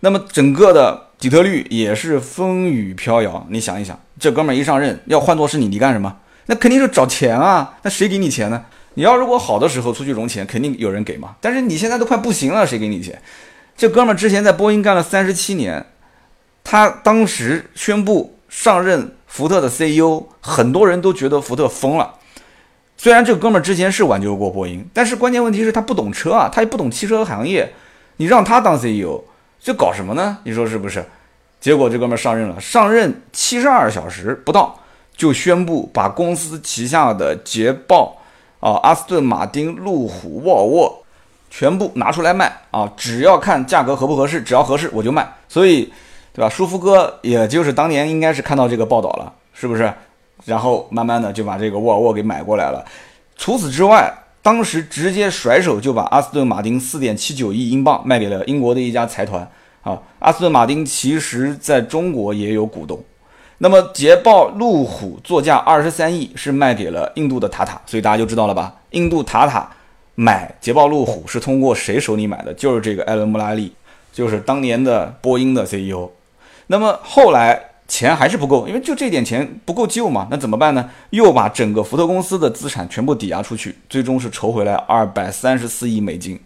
[0.00, 3.46] 那么整个的底特律也是风雨飘摇。
[3.50, 6.16] 你想一想，这哥们儿一上任，要换做是你，你干什么？
[6.46, 7.78] 那肯定是找钱啊。
[7.82, 8.64] 那谁给你钱呢？
[8.94, 11.36] 你要如果好的时候出去融钱，肯定有人给嘛。
[11.40, 13.20] 但是你现在都快不行了，谁给你钱？
[13.76, 15.86] 这哥们儿之前在波音干了三十七年。
[16.62, 22.14] 他当时宣布上任福特的 CEO，很多人都觉得福特疯了。
[22.96, 27.72] 虽然这哥们儿之前是挽救过波音，但是关键问题是他不懂车啊，他也不懂汽车行业，
[28.18, 29.22] 你让他当 CEO，
[29.60, 30.38] 这搞什么呢？
[30.44, 31.04] 你说是不是？
[31.60, 34.74] 结果这哥们上任了，上任七十二小时不到，
[35.14, 38.16] 就宣布把公司旗下的捷豹、
[38.60, 41.04] 啊阿斯顿马丁、路虎、沃尔沃
[41.50, 45.30] 全部拿出来卖啊，只要看价格合不合适，只要合适我就卖。
[45.48, 45.92] 所以，
[46.32, 46.48] 对吧？
[46.48, 49.92] 舒夫哥也就是当年应该是看到这个报道了，是不是？
[50.46, 52.82] 然后慢慢的就把这个沃尔沃给买过来了。
[53.36, 54.10] 除此之外，
[54.42, 59.46] 当时直接甩手就把阿斯顿马丁四点七九亿英镑卖给了英国的一家财团
[59.82, 60.00] 啊。
[60.18, 63.02] 阿斯顿马丁其实在中国也有股东。
[63.58, 68.74] 那么捷豹、路虎作价二十三亿是卖给了印度的塔塔，所以大家就知道了吧？
[68.92, 69.70] 印度塔塔
[70.14, 72.54] 买捷豹、路虎是通过谁手里买的？
[72.54, 73.72] 就是这个艾伦·穆拉利，
[74.12, 76.10] 就是当年的波音的 CEO。
[76.68, 77.69] 那么后来。
[77.90, 80.88] 钱还是不够，因为就这点钱不够救嘛，那怎么办呢？
[81.10, 86.38] 又把整个福特公司的资产全部抵押出去，最终是筹回来二百三十四亿美金。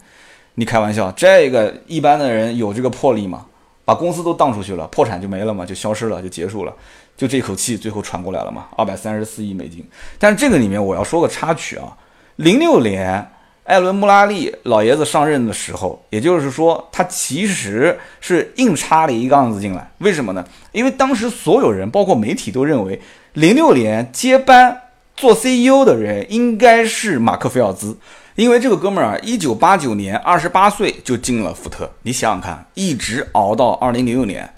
[0.54, 3.44] 你开玩笑，这个一般的人有这个魄力吗？
[3.84, 6.72] 把公司都荡出去了，破产就没了嘛，就消失了，就结束了，
[7.14, 9.86] 就这口气最后喘过来了嘛，二百三十四亿美金。
[10.18, 11.94] 但是这个里面我要说个插曲啊，
[12.36, 13.30] 零六年。
[13.64, 19.90] 艾伦·穆拉利老爷子上任的时候，也就是说，他其实是硬插了一杠子进来。
[19.98, 20.44] 为什么呢？
[20.72, 23.00] 因为当时所有人，包括媒体，都认为
[23.32, 24.82] 零六年接班
[25.16, 27.96] 做 CEO 的人应该是马克·菲尔兹，
[28.34, 31.90] 因为这个哥们儿啊，一九八九年二十八岁就进了福特。
[32.02, 34.52] 你想想看，一直熬到二零零六年，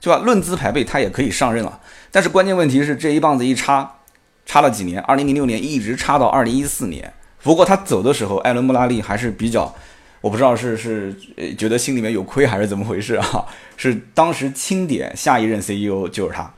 [0.00, 0.20] 对吧？
[0.20, 1.80] 论资排辈，他也可以上任了。
[2.12, 3.98] 但是关键问题是，这一棒子一插，
[4.46, 5.02] 插了几年？
[5.02, 7.12] 二零零六年一直插到二零一四年。
[7.42, 9.74] 不过他走的时候，艾伦·穆拉利还是比较，
[10.20, 11.14] 我不知道是是
[11.58, 13.44] 觉得心里面有亏还是怎么回事啊？
[13.76, 16.48] 是当时清点下一任 CEO 就是他，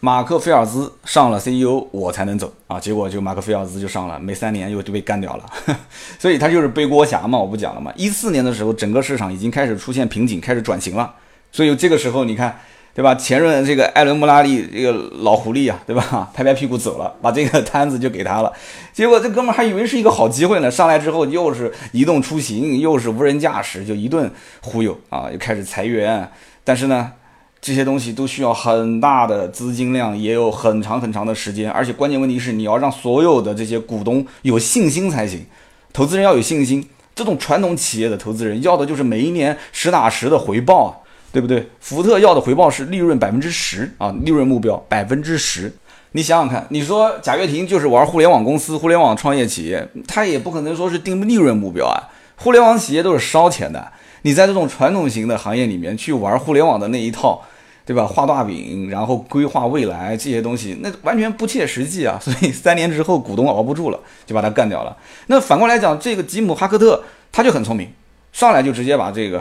[0.00, 5.44] 马克·菲尔兹上了 CEO 我才能走啊，结果就马克·菲尔兹就上了，没三年又就被干掉了，
[6.18, 7.92] 所以他就是背锅侠嘛，我不讲了嘛。
[7.96, 11.14] 一四年的时候，整个市场已经开始出现瓶颈，开始转型了，
[11.52, 12.58] 所以这个时候你看。
[12.92, 13.14] 对吧？
[13.14, 16.28] 前任这个艾伦·穆拉利这个老狐狸啊，对吧？
[16.34, 18.52] 拍拍屁股走了，把这个摊子就给他了。
[18.92, 26.28] 结果这哥们还以为是一个好机会呢，上来之后又是移动出行，又是无人驾驶，就一顿忽悠啊，又开始裁员。
[26.64, 27.12] 但是呢，
[27.60, 31.70] 这些东西都需要很大的资金量，也有很长很长的时间。
[31.70, 35.46] 而且关键问题是，你要让所有的这些股东有信心才行，
[35.92, 36.86] 投资人要有信心。
[37.14, 40.96] 这种传统企业的投资人要的就是每一年实打实的回报啊。
[41.32, 41.68] 对不对？
[41.78, 45.72] 福特要的回报是利润百分之十啊，利润目标百分之十。
[46.12, 52.10] 你想想看，你说贾跃亭就是玩互联网公司、互联网创业企业，他也不可能说是定利润目标啊。
[52.36, 57.40] 互联网企业都是烧钱的，你在这种传统型的行业里面去玩互联网的那一套，
[57.86, 58.04] 对吧？
[58.04, 62.18] 画大饼，然后规划未来这些东西，那完全不切实际啊。
[62.20, 64.96] 所以三年之后，股东熬不住了，就把他干掉了。
[65.28, 67.88] 那反过来讲，这个吉姆·哈克特他就很聪明，
[68.32, 69.40] 上来就直接把这个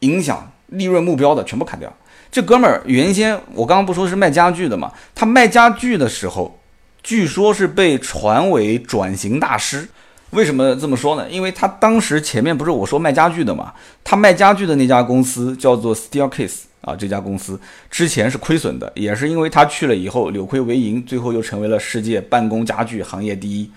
[0.00, 0.52] 影响。
[0.68, 1.92] 利润目标的全部砍掉。
[2.30, 4.92] 这哥们儿原先我刚刚不说是卖家具的嘛？
[5.14, 6.58] 他卖家具的时候，
[7.02, 9.88] 据说是被传为转型大师。
[10.30, 11.30] 为什么这么说呢？
[11.30, 13.72] 因为他当时前面不是我说卖家具的嘛？
[14.02, 23.70] 他卖家具的那家公司叫做 Steelcase 啊，这家公司之前是亏损的，也是因为他去了以后扭亏为盈，最后又成为了世界办公家具行业第一。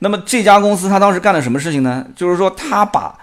[0.00, 2.04] 那么这家公司他当时干了什么事情呢？
[2.16, 3.16] 就是说他把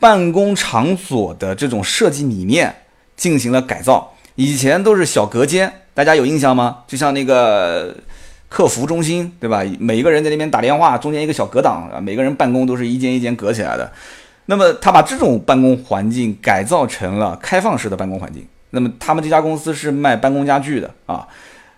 [0.00, 2.74] 办公场所的这种设计理念
[3.16, 6.78] 进行了改造，以前都是小隔间，大家有印象吗？
[6.86, 7.96] 就像那个
[8.48, 9.62] 客服中心，对吧？
[9.78, 13.90] 每一个人在那边打电话，中间一个小隔挡啊，每个人办公都是一间一间隔起来的。
[14.46, 18.46] 那么他把这种办公环境改造成了开放式的办公环境。
[18.70, 21.26] 那么他们这家公司是卖办公家具的啊。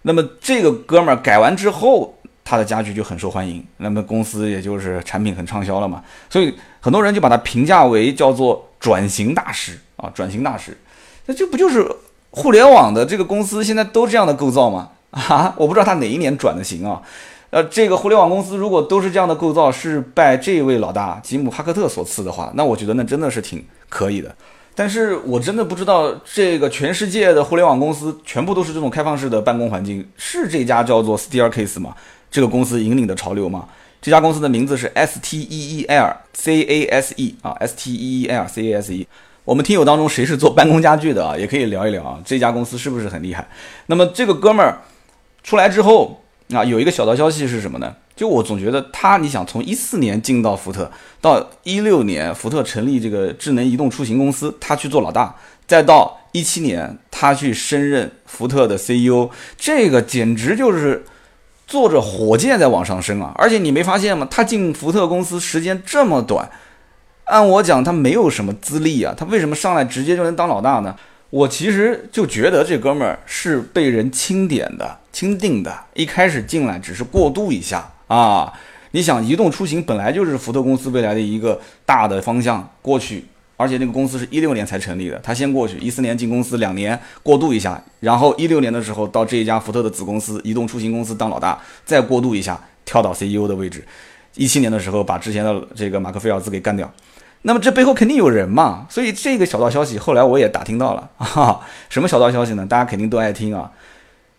[0.02, 2.15] 那么这个哥们儿改完之后。
[2.48, 10.78] 他的家具就很受欢迎，那么公司也就是产品很畅销了嘛，所以很多人就把它评价为叫做转型大师啊，转型大师，
[11.26, 11.84] 那这不就是
[12.30, 14.90] 互联网的这个公司现在都这样的构造吗？
[15.10, 17.02] 啊，我不知道他哪一年转的型啊，
[17.50, 24.32] 呃，这个互联网公司如果都是这样的构造，是拜这位老大吉姆·哈克特所赐的话，那我觉得那真的是挺可以的。
[24.78, 31.94] 但是我真的不知道这个全世界的互联网公司全部都是这种开放式的办公环境，是这家叫做 Steelcase 吗？
[32.36, 33.66] 这个公司引领的潮流嘛？
[34.02, 38.68] 这家公司的名字是 S T E E L C A S E 啊，S T E E L C
[38.68, 39.08] A S E。
[39.42, 41.34] 我们听友当中谁是做办公家具的啊？
[41.34, 43.48] 也可以聊一聊啊，这家公司是不是很厉害？
[43.86, 44.82] 那么这个哥们儿
[45.42, 46.20] 出来之后
[46.52, 47.96] 啊，有一个小道消息是什么呢？
[48.14, 55.34] 就我总觉得他，你想从一四年进到福特，到一六年福特成立这个智能移动出行公司，他去做老大，
[55.66, 61.02] 再到一七年他去升任福特的 CEO，这个简直就是
[61.66, 63.32] 坐着火箭在往上升啊！
[63.36, 64.26] 而且你没发现吗？
[64.30, 66.48] 他进福特公司时间这么短，
[67.24, 70.94] 按我讲他没有什么资历啊，他为什么上来直接就能当老大呢？
[71.30, 78.52] 我其实就觉得这哥们儿是被人钦点的、钦定的，一开始进来只是过渡一下啊。
[78.92, 83.24] 你想，移动出行本来就是福特公司未来的一个大的方向，过去，
[83.56, 93.84] 而且那个公司是一六年才成立的，他先过去，一四年进公司，两年过渡一下，然后一六年的时候到这一家福特的子公司移动出行公司当老大，再过渡一下，跳到 CEO 的位置，
[94.34, 96.92] 一七年的时候把之前的这个马克菲尔兹给干掉。
[97.42, 102.66] 那么这背后肯定有人嘛，所以这个小道消息后来我也打听到了啊，什么小道消息呢？
[102.66, 103.70] 大家肯定都爱听啊。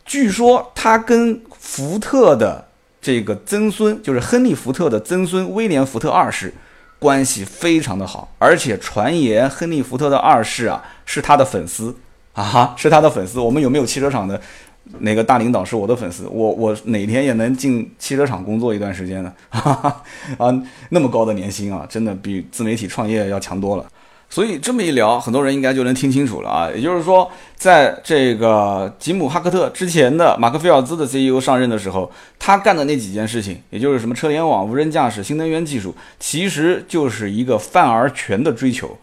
[0.05, 2.67] 据说他跟福特的
[3.01, 6.53] 这个曾孙，就是亨利·福特的曾孙威廉·福特二世
[6.99, 11.95] 关系非常的好，而且传言亨利·福特的二世啊是他的粉丝
[12.33, 13.39] 啊，是他的粉丝。
[13.39, 14.39] 我们有没有汽车厂的？
[14.99, 16.25] 哪个大领导是我的粉丝？
[16.31, 19.33] 我我哪天也能进汽车厂工作一段时间呢？
[19.49, 20.03] 哈 哈
[20.37, 23.85] 啊，那么高的年薪啊，真的比自媒体创业要强多了。
[24.29, 26.69] 所以这么一聊，很多人应该就能听清楚了啊。
[26.69, 38.97] 也就是说，在这个吉姆·哈克特之前的马克·菲尔兹的 CEO 上任的时候，他干的那几件事情，也就是什么车联网、无人驾驶、新能源技术，其实就是一个泛而全的追求。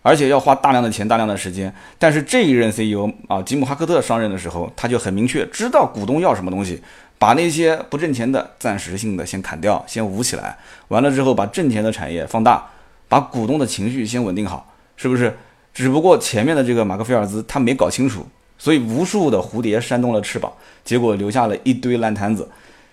[0.00, 6.80] 而且要花大量的钱、大量的时间，但是这一任 CEO 啊，吉姆·哈克特上任的时候，他就很明确知道股东要什么东西，
[7.18, 12.64] 把那些不挣钱的、暂时性的先砍掉，先捂起来，完了之后把挣钱的产业放大，
[13.08, 15.36] 把股东的情绪先稳定好，是不是？
[15.74, 18.26] 只不过前面的这个马克菲尔兹他没搞清楚，
[18.58, 20.52] 所以无数的蝴蝶扇动了翅膀，
[20.84, 22.48] 结果留下了一堆烂摊子。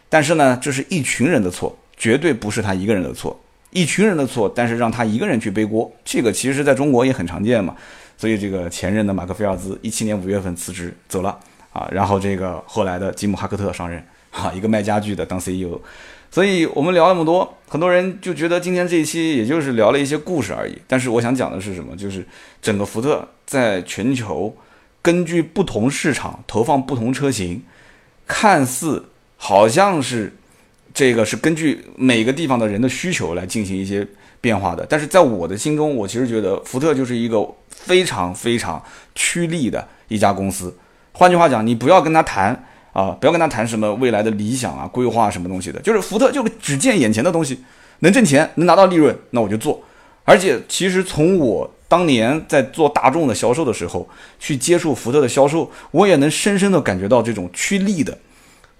[0.07, 3.39] 但是呢，这是一群人的错，绝对不是他一个人的错。
[3.71, 7.75] 一群人的错，但是让他一个人去背锅，这个其实在中国也很常见嘛。
[8.17, 11.37] 所以这个前任的马克菲尔兹一七年五月份辞职走了
[11.73, 14.01] 啊，然后这个后来的吉姆哈克特上任
[14.31, 15.81] 啊，一个卖家具的当 CEO。
[16.35, 20.77] 所以我们聊那么多，很多人就觉得今天这一期也就是聊了一些故事而已。
[20.85, 21.95] 但是我想讲的是什么？
[21.95, 22.27] 就是
[22.61, 24.53] 整个福特在全球
[25.01, 27.63] 根据不同市场投放不同车型，
[28.27, 29.05] 看似
[29.37, 30.33] 好像是。
[30.93, 34.05] 这个是根据每个地方的人的需求来进行一些
[34.41, 40.73] 变化的，但是在我的心中，我其实觉得福特就是一个非常非常趋利的一家公司。
[41.13, 47.61] 换句话讲，你不要跟他谈啊，不要跟他谈什么未来的理想啊、规划什么东西的，就是福特就只见眼前的东西，
[47.99, 49.83] 能挣钱、能拿到利润，那我就做。
[50.23, 54.07] 而且，其实从我当年在做大众的销售的时候，
[54.39, 58.17] 去接触福特的销售，我也能深深的感觉到这种趋利的。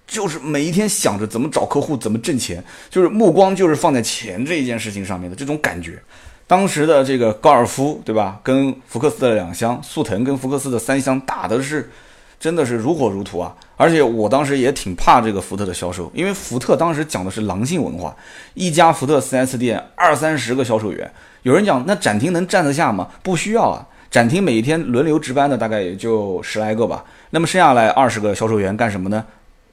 [0.08, 6.02] 就是每一天想着怎么找客户，怎么挣钱，就是目光就是放在钱这一件事情上面的这种感觉。
[6.48, 8.40] 当时的这个高尔夫，对吧？
[8.42, 11.92] 跟福克斯的两厢，速腾跟福克斯的三厢打的是，
[12.40, 13.56] 真的是如火如荼啊！
[13.78, 18.16] 而且我当时也挺怕这个福特的销售，因为福特当时讲的是狼性文化，
[18.54, 21.12] 一家福特 4S 店二三十个销售员。
[21.44, 23.10] 有人讲那展厅能站得下吗？
[23.22, 27.04] 不需要啊，展厅每一天轮流值班的大概也就十来个吧。
[27.32, 29.26] 那么剩下来二十个销售员干什么呢？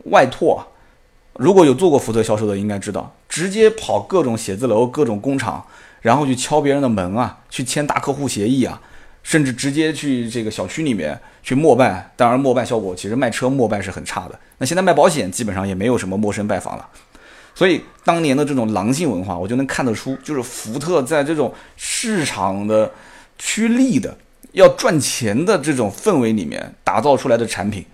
[0.06, 0.66] 外拓，
[1.34, 5.64] 如果有做过福特销售的，应该知道，直接跑各种写字楼、各种工厂，
[6.00, 8.80] 然后去敲别人的门啊，去签大客户协议啊，
[9.22, 12.10] 甚至直接去这个小区里面去默拜。
[12.16, 14.38] 当然，默拜效果其实卖车默拜是很差的。
[14.58, 16.88] 那现在卖保险基本上也没有什么陌生拜访了。
[17.54, 22.90] 所以当年的这种狼性文化，我就能看得出，就是福特在这种市场的
[23.38, 24.16] 趋利的、
[24.52, 27.84] 要赚钱的这种氛围里面打造出来的产品。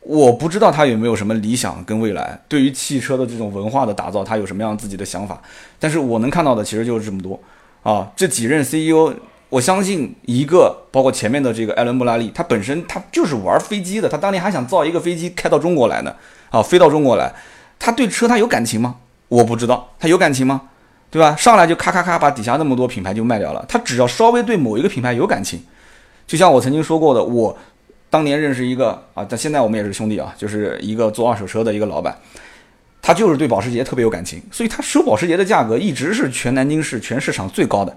[0.00, 5.40] 我不知道他有没有什么理想跟未来，对于汽车的这种文化的打造，他有什么样自己的想法？
[5.78, 7.40] 但是我能看到的其实就是这么多
[7.82, 8.12] 啊。
[8.14, 9.14] 这几任 CEO，
[9.54, 16.12] 我相信一个包括前面的这个艾伦布拉利，他本身他就是玩飞机的，他当年还想造一个飞机开到中国来呢，
[16.50, 17.32] 啊，飞到中国来，
[17.78, 18.96] 他对车他有感情吗？
[19.28, 20.62] 我不知道，他有感情吗？
[21.08, 21.36] 对吧？
[21.36, 25.62] 上来就咔咔咔把底下那么多品牌就卖掉了，他只要稍微对某一个品牌有感情，
[26.26, 27.56] 就像我曾经说过的，我。
[28.10, 32.16] 当年认识一个啊，但现在我们也是兄弟啊，就是一个做二手车的一个老板，
[33.02, 37.96] 他就是对保时捷特别有感情，所以他收保时捷的价格一直是全南京市全市场最高的，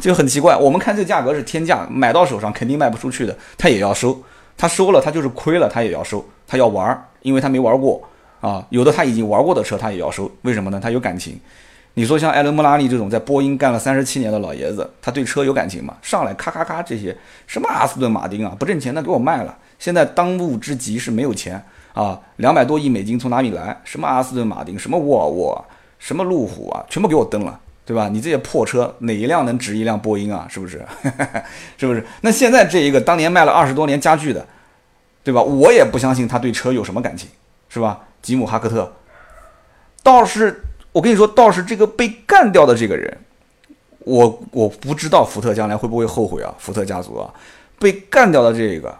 [0.00, 0.56] 就 很奇怪。
[0.56, 4.20] 我们看这个价格是天价，买到手上肯定卖不出去的，他也要收，
[4.56, 8.02] 他收了他就是亏了，他也要收，他要玩儿，因为他没玩过
[8.40, 10.80] 啊，有的他已经玩过的车他也要收，为什么呢？
[10.82, 11.38] 他有感情。
[11.94, 15.96] 你说像艾伦·穆拉利这种在波音干了三十七年的老爷子，他对车有感情吗？
[16.00, 19.56] 上来咔咔咔这些什么阿斯顿马丁啊，不挣钱的给我卖了。
[19.80, 21.60] 现在当务之急是没有钱
[21.94, 23.76] 啊，两百多亿美金从哪里来？
[23.82, 25.64] 什么阿斯顿马丁，什么沃尔沃，
[25.98, 27.58] 什么路虎啊，全部给我登了，
[27.88, 28.06] 对吧？
[28.10, 30.46] 你这些破车哪一辆能值一辆波音啊？
[30.46, 30.84] 是不是？
[31.78, 32.04] 是不是？
[32.20, 34.46] 那现在这一个当年卖了二十多年家具的，
[35.24, 35.40] 对吧？
[35.40, 37.30] 我也不相信他对车有什么感情，
[37.70, 38.00] 是吧？
[38.20, 38.92] 吉姆哈克特，
[40.02, 40.62] 倒是
[40.92, 43.16] 我跟你说，倒是这个被干掉的这个人，
[44.00, 46.54] 我我不知道福特将来会不会后悔啊？
[46.58, 47.32] 福特家族啊，
[47.78, 48.94] 被干掉的这个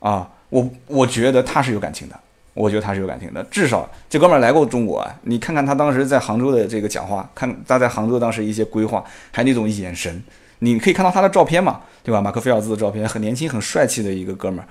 [0.00, 2.20] 啊，我我觉得他是有感情的。
[2.58, 5.14] 我觉得他是有感情的，至少这哥们儿来过中国啊！
[5.22, 10.20] 你看看他当时在杭州的这个讲话，看他在杭州当时一些规划，还那种眼神，
[10.58, 12.20] 你可以看到他的照片嘛，对吧？
[12.20, 14.66] 马克菲尔兹的照片，很年轻、很帅气的一个哥们儿，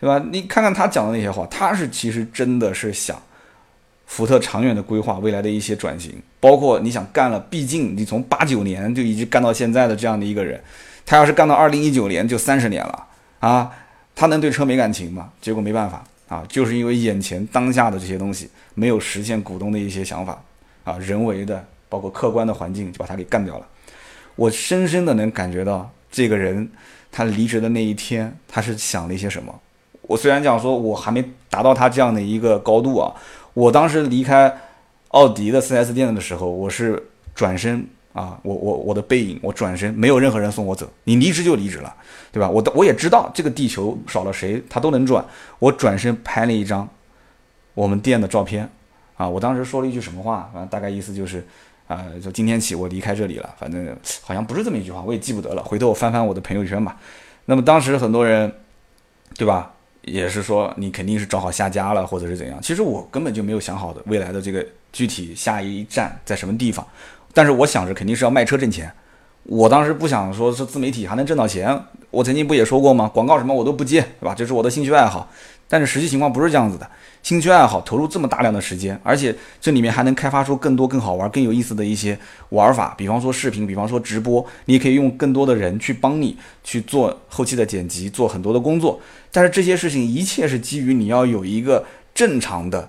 [0.00, 0.24] 对吧？
[0.32, 3.20] 你看看他讲的那些话，他是其实真的是想
[4.06, 10.58] 福特长远的规划，未来的一些转型，包括你想干了，毕竟你从八九年就一直干到现在的这样的一个人，
[11.04, 13.06] 他要是干到二零一九年就三十年了
[13.40, 13.70] 啊，
[14.14, 15.28] 他能对车没感情吗？
[15.42, 16.02] 结果没办法。
[16.28, 20.42] 啊，就是因为眼前当下的这些东西没有实现股东的一些想法，
[20.84, 23.66] 啊，人为的包括客观的环境就把他给干掉了。
[24.34, 26.68] 我深深的能感觉到这个人
[27.10, 29.54] 他离职的那一天，他是想了一些什么。
[30.02, 33.14] 我虽然讲说我还没达到他这样的一个高度啊，
[33.54, 34.52] 我当时离开
[35.08, 37.02] 奥迪的 4S 店的时候，我是
[37.34, 37.86] 转身。
[38.16, 40.90] 啊，我我我的背影，我转身，没有任何人送我走。
[41.04, 41.94] 你离职就离职了，
[42.32, 42.48] 对吧？
[42.48, 45.22] 我我也知道这个地球少了谁，他都能转。
[45.58, 46.88] 我转身拍了一张
[47.74, 48.66] 我们店的照片，
[49.18, 50.48] 啊，我当时说了一句什么话？
[50.50, 51.46] 反正大概意思就是，
[51.88, 53.54] 啊，就今天起我离开这里了。
[53.58, 55.62] 反正好像不是这么一句话，我也记不得了。
[55.62, 56.96] 回头我翻翻我的朋友圈吧。
[57.44, 58.50] 那么当时很多人，
[59.36, 59.72] 对吧？
[60.00, 62.58] 也是说你肯定是找好下家了，或者是怎样？
[62.62, 66.86] 其实我根本就没有想好的未来的这个具体下一站在什么地方。
[67.36, 68.90] 但是我想着肯定是要卖车挣钱，
[69.42, 71.78] 我当时不想说是自媒体还能挣到钱。
[72.10, 73.10] 我曾经不也说过吗？
[73.12, 74.34] 广告什么我都不接，对吧？
[74.34, 75.30] 这是我的兴趣爱好。
[75.68, 76.90] 但是实际情况不是这样子的，
[77.22, 82.18] 兴趣爱好投入这么大量的时间，而且这里面还能开发出更多更好玩、更有意思的一些
[82.48, 82.94] 玩法。
[82.96, 88.98] 比方说视频，比方说直播，你也可以用更多的人去帮你去做后期的剪辑，做很多的工作。
[89.30, 91.84] 但是这些事情一切是基于你要有一个
[92.14, 92.88] 正常的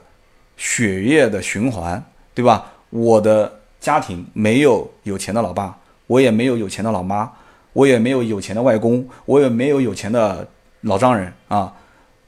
[0.55, 2.01] 血液的循环，
[2.33, 2.71] 对吧？
[2.91, 3.57] 我的。
[3.80, 7.32] 家庭没有有钱的老爸，我也没有有钱的老妈，
[7.73, 10.47] 我也没有有钱的外公，我也没有有钱的
[10.82, 11.73] 老丈人啊，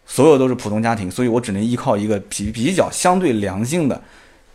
[0.06, 4.02] 所有都是普通家庭，所以我只能依靠一个比比较相对良性的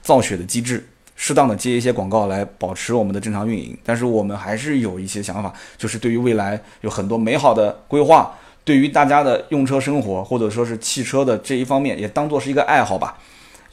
[0.03, 0.87] 造血的机制，
[1.17, 3.77] 适当的接一些广告来保持我们的正常运营。
[3.85, 8.33] 但是我们还是有一些想法，就是对于未来有很多美好的规划，
[8.65, 13.19] 对于大家的用车生活或者说是汽车的这一方面，也当做是一个爱好吧。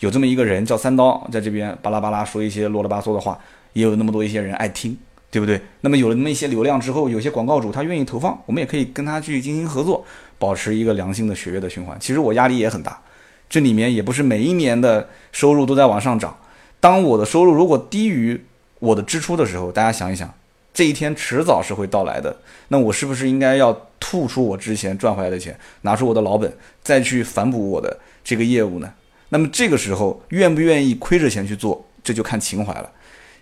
[0.02, 3.40] 有这么一个人叫三刀，在这边巴拉巴拉说一些啰里吧嗦的话，
[3.74, 4.98] 也有那么多一些人爱听，
[5.30, 5.62] 对不对？
[5.82, 10.04] 那么有了那么一些流量之后，有些广告主他愿意投放，我们也可以跟他去进行合作，
[10.40, 11.96] 保持一个良性的血液的循环。
[12.00, 13.00] 其实我压力也很大，
[13.48, 16.36] 这里面也不是每一年的收入都在往上涨。
[16.80, 18.44] 当我的收入如果低于
[18.80, 20.34] 我的支出的时候，大家想一想，
[20.74, 22.36] 这一天迟早是会到来的。
[22.70, 28.92] 那我是不是应该要吐出我之前赚回来的钱，拿出我的老本，再去反哺我的这个业务呢？
[29.34, 32.92] 那么这个时候愿不愿意亏着钱去做，这就看情怀了。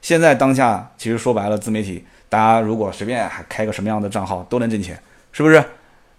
[0.03, 5.63] 现在当下其实说白了，自媒体大家如果随便还开个什么样的账号都能挣钱，是不是？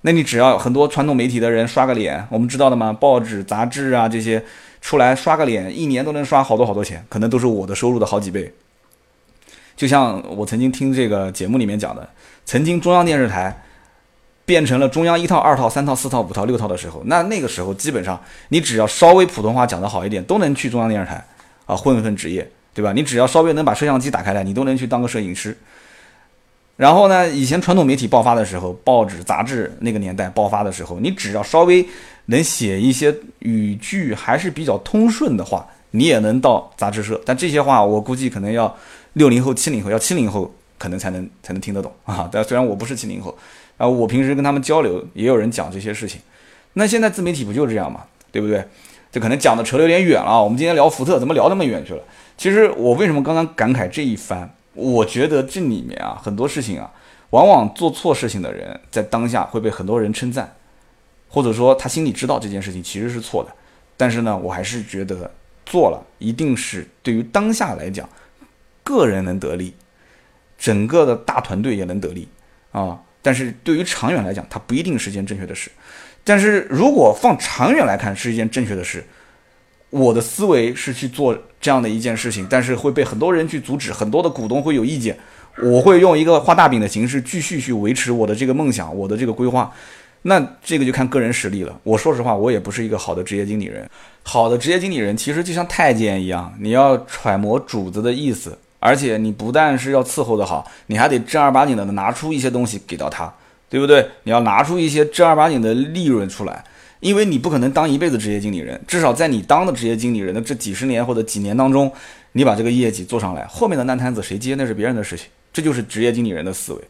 [0.01, 2.93] 那你只要很多传统媒体的人刷个脸，我们知道的吗？
[2.93, 4.45] 报纸、杂志啊这些
[4.81, 8.53] 出来刷个脸，一年都能刷好多好多钱，可能都是我的收入的好几倍。
[9.77, 12.09] 就像我曾经听这个节目里面讲的，
[12.45, 13.63] 曾经中央电视台。
[14.51, 21.25] 变成了中央一套、二套、三套、四套、五套、六套的时候，那那个时候基本上你只要稍微普通话讲得好一点，都能去中央电视台
[21.67, 22.93] 啊混一份职业，对吧？
[22.93, 25.57] 你只要稍微能把摄像机打开来，你都能去当个摄影师。
[26.77, 31.89] 然后呢，以前传统媒体爆发的时候，报纸、杂志那个年代爆发的时候，你只要稍微
[32.25, 37.21] 能写一些语句还是比较通顺的话，你也能到杂志社。
[37.25, 38.77] 但这些话我估计可能要
[39.13, 42.29] 六零后、七零后，要七零后可能才能才能听得懂啊。
[42.33, 43.39] 但虽然我不是七零后。
[43.81, 46.21] 啊，我平时跟他们交流，也有人讲这些事情。
[46.75, 48.63] 那现在自媒体不就是这样嘛，对不对？
[49.11, 50.45] 这可能讲的扯得有点远了。
[50.45, 52.03] 我们今天聊福特，怎么聊那么远去了？
[52.37, 54.51] 其实我为什么刚刚感慨这一番？
[54.75, 56.93] 我觉得这里面啊，很多事情啊，
[57.31, 60.55] 往往做错事情的人，在当下会被很多人称赞，
[61.31, 63.51] 或者说他心里知道这件事情其实是错的，
[63.97, 65.31] 但是呢，我还是觉得
[65.65, 68.07] 做了一定是对于当下来讲，
[68.85, 69.75] 个人能得利，
[70.59, 72.29] 整个的大团队也能得利
[72.73, 73.01] 啊。
[73.23, 75.71] 但是对于长远来讲，它不一定是一件正确的事。
[76.25, 79.05] 但是如果放长远来看，是一件正确的事。
[79.91, 85.19] 我的思维是去做这样的一件事情，但是会被很多人去阻止，很多的股东会有意见。
[85.61, 89.73] 我会用一个画大饼的形式继续去维持我的这个梦想，我的这个规划。
[90.23, 91.81] 那这个就看个人实力了。
[91.83, 93.89] 我说实话，我也不是一个好的职业经理人。
[94.23, 103.33] 好的职业经理人其实就像太监一样，你要揣摩主子的意思而且你不但是要伺候的好，你还得正儿八经的拿出一些东西给到他，
[103.69, 104.09] 对不对？
[104.25, 106.65] 你要拿出一些正儿八经的利润出来，
[106.99, 111.93] 因为你不可能当一辈子职业经理人，至少在你当的职业经理人的这几十年或者几年当中，
[112.33, 116.81] 你把这个业绩做上来，后面的烂摊子谁接那是别人的事情，这就是职业经理人的思维。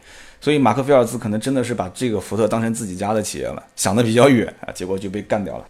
[0.41, 5.65] 所以马克菲尔兹可能真的是把这个福特当成自己家的企业了，想的比较远啊，结果就被干掉了，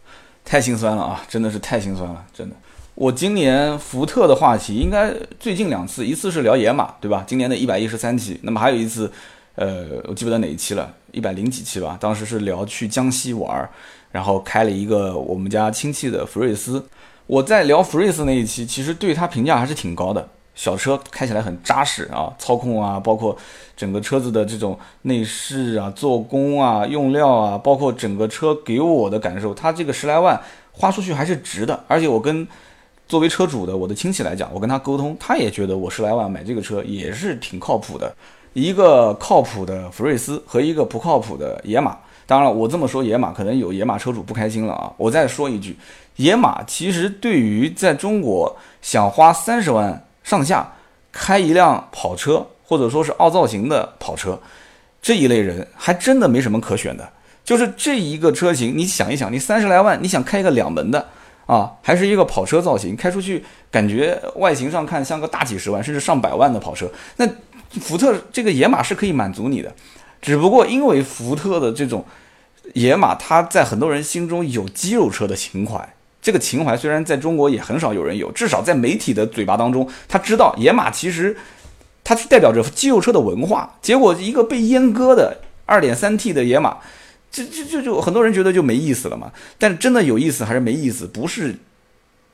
[0.44, 2.54] 太心酸了啊，真的是太心酸了，真的。
[3.00, 7.24] 我今年福特的话题应该最近两次，一次是聊野马，对吧？
[7.26, 9.10] 今年的一百一十三期，那么还有一次，
[9.54, 13.66] 呃，我记不得哪一期了，一百零几期吧，当时是聊去江西玩，
[14.12, 16.84] 然后开了一个我们家亲戚的福瑞斯。
[17.26, 20.28] 我在聊福瑞斯那一期，其实对他评价还是挺高的。
[20.54, 23.34] 小车开起来很扎实啊，操控啊，包括
[23.74, 30.38] 整个车子的这种内饰啊、做工啊、用料啊，包括整个车给我的感受，它这个十来万
[30.72, 31.82] 花出去还是值的。
[31.88, 32.46] 而且我跟
[33.10, 38.14] 作为车主的我的亲戚来讲，我跟他沟通，他也觉得我十来万买这个车也是挺靠谱的。
[38.52, 41.98] 一个靠谱的福睿斯和一个不靠谱的野马。
[42.24, 44.92] 当然了，我这么说野马可能有野马车主不开心了啊。
[44.96, 45.76] 我再说一句，
[46.16, 50.06] 野马其实对于在中国想花三十万。
[50.22, 50.70] 上下
[51.10, 54.38] 开一辆跑车，或者说是凹造型的跑车，
[55.02, 57.10] 这一类人还真的没什么可选的。
[57.42, 61.08] 就是这一个车型，你想一想，你三十来万，你想开一个两门的
[61.50, 67.28] 啊，还是一个跑车造型，开出去感觉外形上看像个大几十万甚至上百万的跑车，那
[67.80, 69.74] 福特这个野马是可以满足你的。
[70.22, 72.04] 只不过因为福特的这种
[72.74, 75.92] 野马，它在很多人心中有肌肉车的情怀。
[76.22, 81.36] 这个情怀虽然在中国也很少有人有，至少在媒体的嘴巴当中，他知道野马其实
[82.04, 83.74] 它是代表着肌肉车的文化。
[83.82, 86.76] 结果一个被阉割的二点三 T 的野马，
[87.30, 89.30] 这这这就很多人觉得就没意思了嘛。
[89.58, 91.54] 但真的有意思还是没意思，不是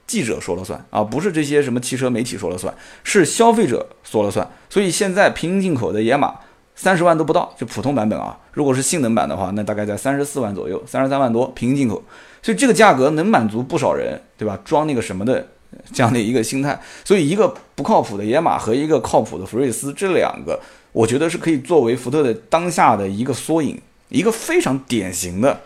[0.07, 2.75] 记者说了算啊，不是这些什么汽车媒体说了算，
[3.05, 4.49] 是消费者说了算。
[4.71, 6.35] 所以现在平行进口的野马
[6.75, 8.39] 三十万都不到，就普通版本啊。
[8.53, 12.03] 如果是性能版的话，那大概在三十四万左右，三十三万多平行进口。
[12.43, 14.59] 所以这个价格能满足不少人，对吧？
[14.65, 15.47] 装那个什么的
[15.93, 16.81] 这样的一个心态。
[17.05, 20.61] 所以一个不靠谱的野马和一个靠谱的福睿斯，这两个
[20.93, 23.77] 我觉得是可以作为福特的当下的一个缩影，
[24.09, 25.61] 一个非常典型的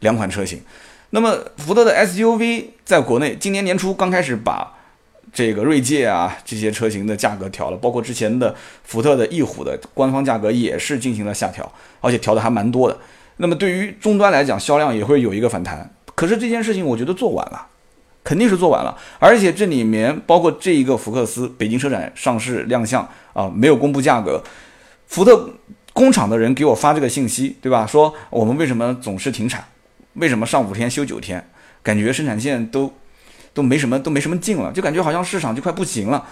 [0.00, 0.60] 两款车型。
[1.10, 4.72] 那么福特的 SUV 在国内今年年初刚开始把
[5.32, 12.98] 这个锐界啊这些车型的价格调了，包括之前的福特的翼虎的官方价格也是进行了下调，而且调的还蛮多的。
[13.38, 15.92] 那么对于终端来讲，销量也会有一个反弹。
[16.14, 17.66] 可是这件事情，我觉得做晚了，
[18.22, 18.96] 肯定是做晚了。
[19.18, 24.40] 而且这里面包括这一个福克斯北京车展上市亮相啊，没有公布价格。
[25.08, 25.50] 福特
[25.94, 27.86] 工厂的人给我发这个信息，对吧？
[27.86, 29.64] 说我们为什么总是停产？
[30.14, 31.42] 为什么上五天休九天？
[31.82, 32.92] 感觉生产线都
[33.54, 36.26] 都没什么都没什么劲了，就感觉好像市场就快不行了。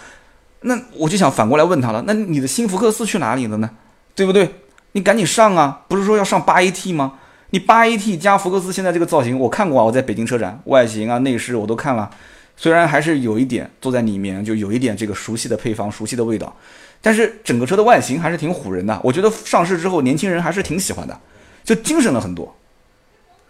[0.61, 3.69] 那我就想反过来问他了，那你的新福克斯去哪里了呢？
[4.13, 4.49] 对不对？
[4.93, 5.81] 你赶紧上啊！
[5.87, 7.13] 不是说要上八 AT 吗？
[7.49, 12.09] 你八 AT 加福克斯现在这个造型，我看过啊，我在北京车展，外形啊、内饰我都看了，
[12.55, 16.55] 虽然还是有一点坐在里面就有一点这个熟悉的配方、熟悉的味道，
[17.01, 18.99] 但是整个车的外形还是挺唬人的。
[19.03, 21.19] 我觉得上市之后，年轻人还是挺喜欢的，
[21.63, 22.55] 就精神了很多。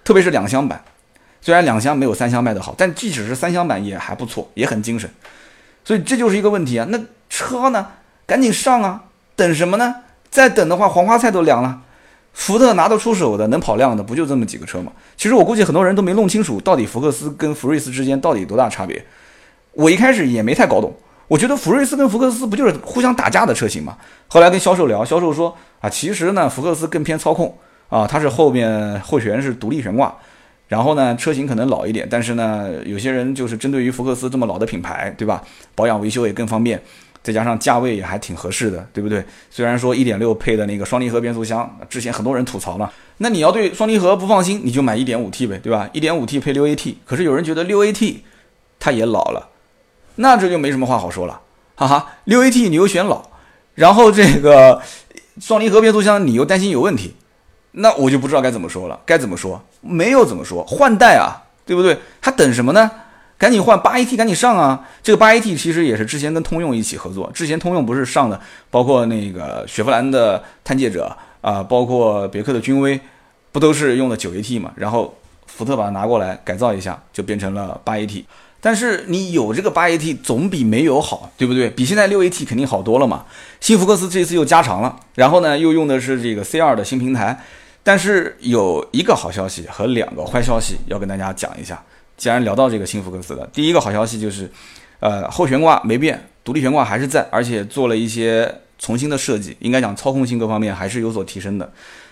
[0.04, 0.84] 特别是两厢版，
[1.42, 5.10] 虽然两厢没有三厢卖的好，但即使是三厢版也还不错，也很精神。
[5.86, 7.00] 所以这就是一个问题啊，那
[7.30, 7.88] 车呢？
[8.26, 9.04] 赶紧上啊！
[9.36, 9.96] 等什么呢？
[10.30, 11.82] 再等的话，黄花菜都凉了。
[12.34, 14.92] 福特拿得出手的、能跑量的，不就这么几个车吗？
[15.16, 19.06] 其实我估计很多人都没弄清楚，到底福克斯跟福睿斯之间到底多大差别。
[19.74, 20.94] 我一开始也没太搞懂，
[21.28, 23.98] 我觉得福睿斯跟福克斯不就是互相打架的车型吗？
[24.28, 27.56] 后来跟销售聊，销售说啊，其实呢，福克斯更偏操控
[27.90, 30.16] 啊，它是后面后悬是独立悬挂，
[30.68, 35.42] 然后呢，车型可能老一点，但是呢，有些人就是针对于福克斯这么老的品牌，对吧？
[35.76, 36.82] 保养维修也更方便。
[37.24, 39.24] 再加上价位也还挺合适的，对不对？
[39.50, 42.92] 虽然说一点六配的那个双离合变速箱，之前很多人吐槽嘛。
[43.20, 45.90] 那你要对双离合不放心，你就买一点五 T 呗，对吧？
[45.94, 48.18] 一点五 T 配六 AT，可是有人觉得六 AT
[48.80, 49.50] 它也老了，
[50.16, 51.40] 那这就没什么话好说了，
[51.76, 52.16] 哈哈。
[52.26, 53.24] 六 AT 你又选老，
[53.76, 54.82] 然后这个
[55.40, 57.16] 双离合变速箱你又担心有问题，
[57.72, 59.00] 那我就不知道该怎么说了。
[59.06, 59.64] 该怎么说？
[59.80, 61.98] 没有怎么说，换代啊，对不对？
[62.20, 62.92] 还等什么呢？
[63.44, 64.88] 赶紧换八 AT，赶紧上啊！
[65.04, 68.40] 这个八 AT 其实也是之前跟通用一起合作，之前通用不是上的，
[68.72, 72.98] 包括那个雪佛兰的探界者啊，包括别克的君威，
[73.52, 74.72] 不都是用的九 AT 嘛？
[74.78, 75.14] 然后
[75.46, 78.24] 福特把它拿过来改造一下，就变成了八 AT。
[78.62, 81.70] 但是你有这个八 AT 总比没有好，对不对？
[81.70, 83.26] 比现在六 AT 肯定好多了嘛。
[83.60, 87.38] 新福克斯这次又加长了，然后呢又用的是这个 C2 的新平台，
[87.84, 91.84] 但是有一个好消息和两个坏消息要跟大家讲一下。
[92.24, 94.50] 既然聊到这个新福克斯了第一个好消息就是，
[95.02, 101.70] 呃，后悬挂没变独立悬挂还是在，而且做了一些重新的设计，应该讲操控性各方面还是有所提升的。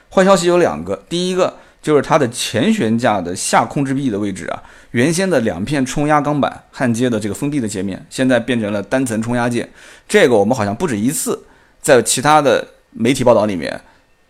[0.10, 9.72] 坏消息有两个，第一个就是它的前悬架的下控制臂的位置啊，原先的两片冲压钢板焊接的这个封闭的界面，现在变成了单层冲压件。
[10.10, 11.42] 这个我们好像不止一次
[11.82, 13.80] 在其他的媒体报道里面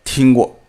[0.04, 0.60] 听过，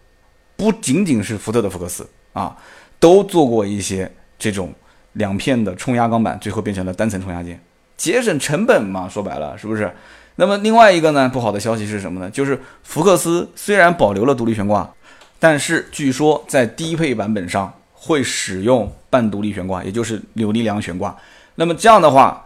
[0.57, 2.57] 不仅仅是福特的福克斯啊，
[2.99, 4.73] 都做过一些这种
[5.15, 7.61] 两片的冲压钢板，最后变成了单层冲压件。
[7.97, 9.93] 节省成本嘛，说白了是不是？
[10.37, 12.31] 那么另外一个呢，不好的消息是什么呢？
[12.31, 14.91] 就是福克斯虽然保留了独立悬挂，
[15.39, 21.15] 但是据说在低配版本上会使用半独立悬挂，也就是扭力梁悬挂。
[21.57, 22.45] 那么这样的话，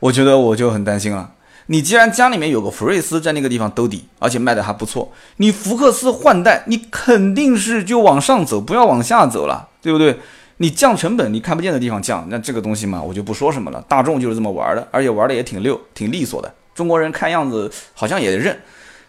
[0.00, 1.30] 我觉得我就很担心了。
[1.66, 10.18] 你既然家里面有个福睿斯在那个地方兜底，而且卖的还不错，你福克斯换代，你肯定是就往上走，不要往下走了，对不对？
[10.58, 13.80] 你降成本，你看不见的地方降，那这个东西嘛，我就不说什么了。
[13.88, 16.52] 大众就是这么玩的，而且玩的也挺溜、挺利索的。
[16.74, 18.60] 中国人看样子好像也认，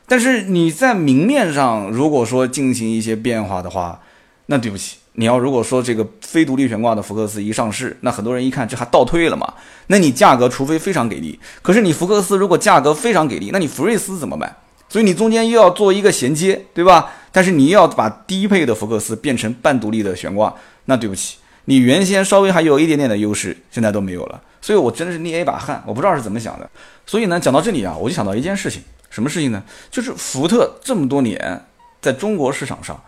[0.07, 3.99] 但是你在明面上如果说进行一些变化的话，
[4.45, 9.53] 那对不起，你要如果说这个非独立悬挂的福克斯一上市，那很多人一看这还倒退了嘛？
[9.87, 14.55] 那你价格除非非常给力，可是你福克斯如果价格非常给力，那你福睿斯怎么办？
[14.87, 17.11] 所以你中间又要做一个衔接，对吧？
[17.31, 20.53] 但是你又要把低配的福克斯变成半独立的悬挂。
[20.85, 21.37] 那对不起，
[21.69, 26.67] 你原先稍微还有一点点的优势，现在都没有了，所以我真的是捏一把汗，我不知道是怎么想的。
[27.05, 29.61] 所以呢，讲到这里啊，我就想到一件事情，什么事情呢？
[29.91, 31.63] 就是福特这么多年
[32.01, 32.99] 在中国市场上，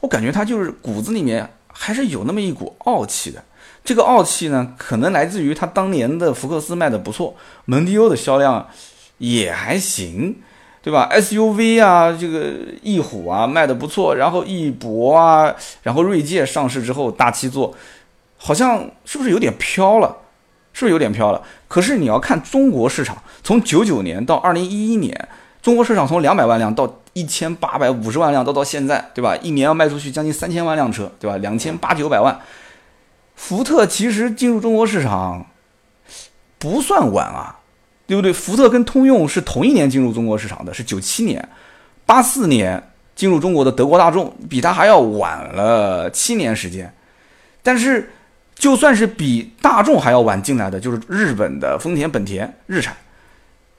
[0.00, 3.44] 我感觉它就是骨子里面还是有那么一股傲气的。
[3.84, 7.36] 这个傲气呢，可能来自于它当年的福克斯卖的不错，
[7.66, 8.66] 蒙迪欧的销量
[9.18, 10.36] 也还行。
[10.82, 15.52] 对吧？SUV 啊，这个翼虎啊卖的不错，然后翼博啊，
[15.82, 17.74] 然后锐界上市之后大七座，
[18.36, 20.16] 好像是不是有点飘了？
[20.72, 21.42] 是不是有点飘了？
[21.68, 25.28] 可是你要看中国市场，从九九年到二零一一年，
[25.62, 29.36] 中国市场从两百万辆到一千八百五十万辆，到到现在，对吧？
[29.36, 31.36] 一年要卖出去将近三千万辆车，对吧？
[31.38, 32.40] 两千八九百万，
[33.34, 35.46] 福特其实进入中国市场
[36.58, 37.60] 不算晚啊。
[38.08, 38.32] 对不对？
[38.32, 41.48] 福特跟通用是同一年进入中国市场的，是九七年，
[42.04, 42.80] 八四年
[43.16, 46.94] 进入中国的德国大众比它还要晚了七年时间。
[47.64, 48.12] 但是，
[48.56, 52.96] 就算是比大众还要晚进来的，就是日本的丰田、本田、日产。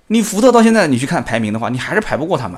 [0.07, 2.57] 你福特到现在你去看排名的话，你还是排不过他们。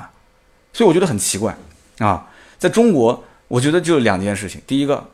[0.71, 1.57] 所以我觉得很奇怪
[1.97, 2.27] 啊，
[2.59, 5.09] 在中国，我觉得就两件事情：第一个，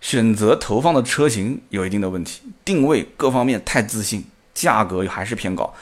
[0.00, 5.74] 选择投放的车型有一定的问题，定位各方面太自信，价格还是偏高。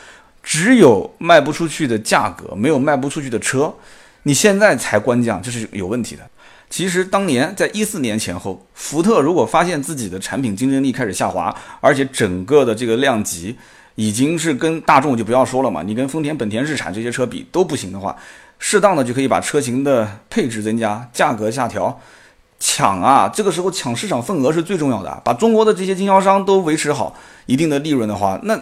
[0.42, 3.74] 只有卖不出去的价格，没有卖不出去的车，
[4.22, 6.22] 你现在才官降，这是有问题的。
[6.70, 13.56] 其实当年在一四年前后，福特如果发现自己的产品竞争力开始下滑，而且整个的这个量级
[13.94, 18.16] 已经是跟大众就不要说了嘛，你跟丰田、本田、日产这些车比都不行的话，
[18.58, 22.00] 适当的就可以把车型的配置增加，价格下调，
[22.58, 23.28] 抢啊！
[23.28, 27.16] 这个时候抢市场份额是最重要的，把中国的这些经销商都维持好
[27.46, 28.58] 一定的利润的话，那。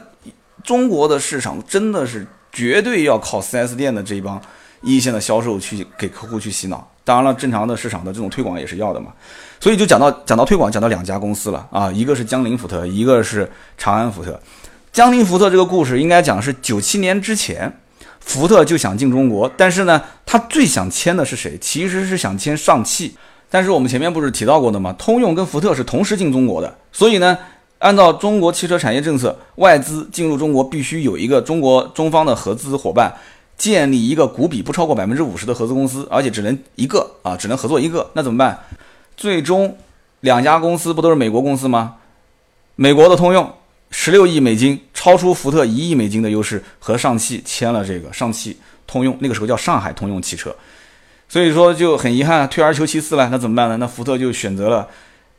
[0.64, 4.40] 中国的市场真的是绝对要靠 4S 店的这一帮
[4.82, 6.90] 一线的销售去给客户去洗脑。
[7.06, 9.12] 当然了，正常的市场的这种推广也是要的嘛。
[9.60, 13.48] 所以就讲到讲到推广，讲到两家公司了啊，一个是江铃福特，一个是
[13.78, 14.38] 长安福特。
[14.92, 17.72] 江铃福特这个故事应该讲是九七年之前，
[18.18, 21.56] 福特就想进中国，但是呢，他最想签的是谁？
[21.60, 23.16] 其实是想签上汽。
[23.48, 24.92] 但是我们前面不是提到过的吗？
[24.98, 27.38] 通用跟福特是同时进中国的，所以呢。
[27.78, 33.14] 按照中国汽车产业政策，外资进入中国必须有一个中国中方的合资伙伴，
[33.56, 38.10] 建立一个股比不超过百分之五十的合资公司，而且只能一个啊，只能合作一个。
[38.14, 38.58] 那怎么办？
[39.16, 39.76] 最终
[40.20, 41.96] 两家公司不都是美国公司吗？
[42.74, 43.50] 美国的通用
[43.90, 50.54] 十六亿美金，超出福特一亿美金的优势，和上汽签了这个上汽通用，那个时候叫上海通用汽车。
[51.28, 53.28] 所以说就很遗憾，退而求其次了。
[53.30, 53.76] 那怎么办呢？
[53.78, 54.86] 那福特就选择了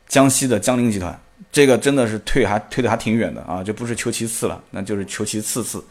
[0.08, 1.18] 江西的江铃集团。
[1.52, 5.82] 这个真的是退还退的还挺远的啊，就不是求其次了，那就是求其次次。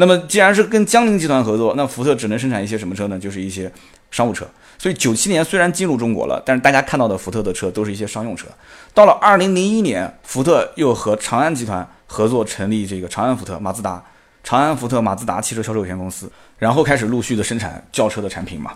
[0.00, 3.18] 那么既然是跟江铃集团合作，那福特只能生产一些什么车呢？
[3.18, 3.70] 就是一些
[4.12, 4.46] 商务车。
[4.78, 8.46] 所以九七年虽然进入中国了，但是大家看到的福特的车都是一些商用车。
[8.94, 14.00] 到了二零零一年，福特又和长安集团合作成立这个长安福特马自达、
[14.44, 18.72] 长安福特马自达汽车销售有限公司，然后开始陆续的生产轿车的产品嘛。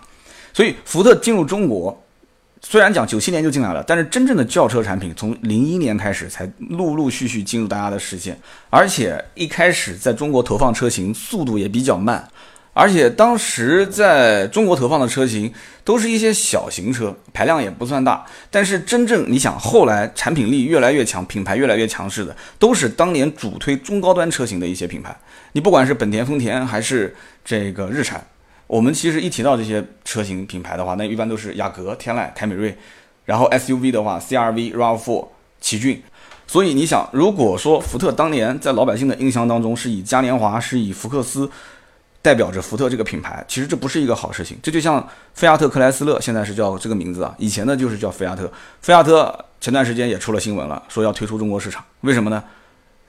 [0.51, 2.02] 所以福特进入中国。
[2.65, 8.39] 虽然讲九七年就进来了，但是真正的轿车产品从零一年开始才陆陆续续进入大家的视线，
[8.69, 12.27] 而且一开始在中国投放车型速度也比较慢。
[12.75, 15.53] 而且当时在中国投放的车型
[15.83, 18.25] 都是一些小型车，排量也不算大。
[18.49, 25.15] 但是真正你想，后来产品力越来越强，品牌越来越强势的，都是当年主推中高端车型的一些品牌。
[25.51, 28.25] 你不管是本田、丰田还是这个日产，
[28.67, 32.77] 我们其实一提到这些车型品牌的话，那一般都是雅阁、天籁、凯美瑞。
[33.25, 35.27] 然后 SUV 的话，CRV、RAV4、
[35.61, 36.01] 奇骏。
[36.47, 41.49] 所以你想，如果说福特当年在老百姓的印象当中是以嘉年华、是以福克斯。
[42.21, 44.57] 代表着福特这个品牌，其实这不是一个好事情。
[44.63, 48.49] 这就像菲亚特克莱斯勒现在是叫这个名字啊，以前呢就是叫菲亚特。
[48.79, 52.41] 菲亚特前段时间也出了新闻了，说要退出中国市场，为什么呢？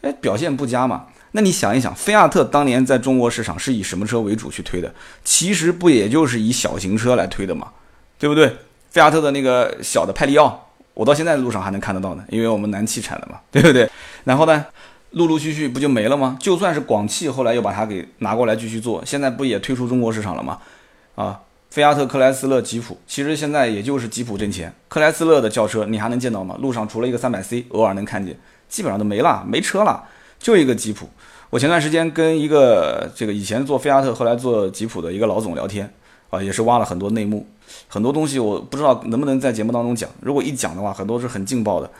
[0.03, 1.07] 哎，表现不佳嘛。
[1.37, 4.95] 那你想一想，菲亚特当年在中国市场是以什么车为主去推的？
[5.25, 7.73] 其实不也就是以小型车来推的嘛，
[8.19, 8.57] 对不对？
[8.91, 13.91] 菲亚特的那个小的派利奥，我到现在路上还能看得到呢，因为我们南汽产的嘛， 对不对？
[14.23, 14.65] 然后呢？
[15.11, 16.37] 陆陆续续不就没了吗？
[16.41, 20.59] 就算是广汽后来又把它给拿过来继续做，现在不也退出中国市场了吗？
[21.15, 26.57] 啊，菲亚特克莱斯勒、吉普，其实现在也就是吉普挣钱，克莱斯勒的轿车你还能见到吗？
[26.61, 28.37] 路上除了一个三百 C，偶尔能看见，
[28.69, 30.03] 基本上都没了，没车了，
[30.45, 31.09] 就一个吉普。
[31.49, 35.91] 我前段时间跟一个这个以前做菲亚特，后来做吉普的一个老总聊天，
[36.29, 37.47] 啊，也是挖了很多内幕，
[37.89, 41.91] 很多东西我不知道能不能在节目当中讲，如果一讲的话，很多是很劲爆的。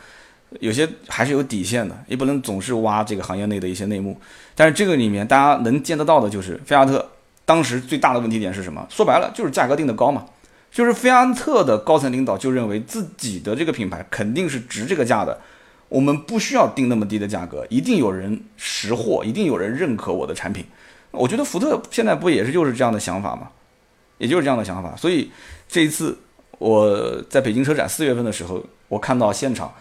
[0.59, 4.15] 有些还是有底线的，也不能总是挖这个行业内的一些内幕。
[4.53, 7.03] 但是这个里面大家能见得到的，就是菲亚特
[7.45, 8.85] 当时最大的问题点是什么？
[8.91, 10.23] 说白了就是价格定的高嘛。
[10.71, 15.41] 就是菲亚特的高层领导就认为自己的这个品牌肯定是值这个价的，
[15.89, 20.65] 我们不需要定那么低的价格，一定有人识货，一定有人认可我的产品。
[21.11, 23.49] 我觉得福特现在不也是就是这样的想法吗？
[24.17, 24.95] 也就是这样的想法。
[24.95, 25.31] 所以
[25.67, 26.17] 这一次
[26.57, 29.73] 我在北京车展四月份的时候，我看到现场。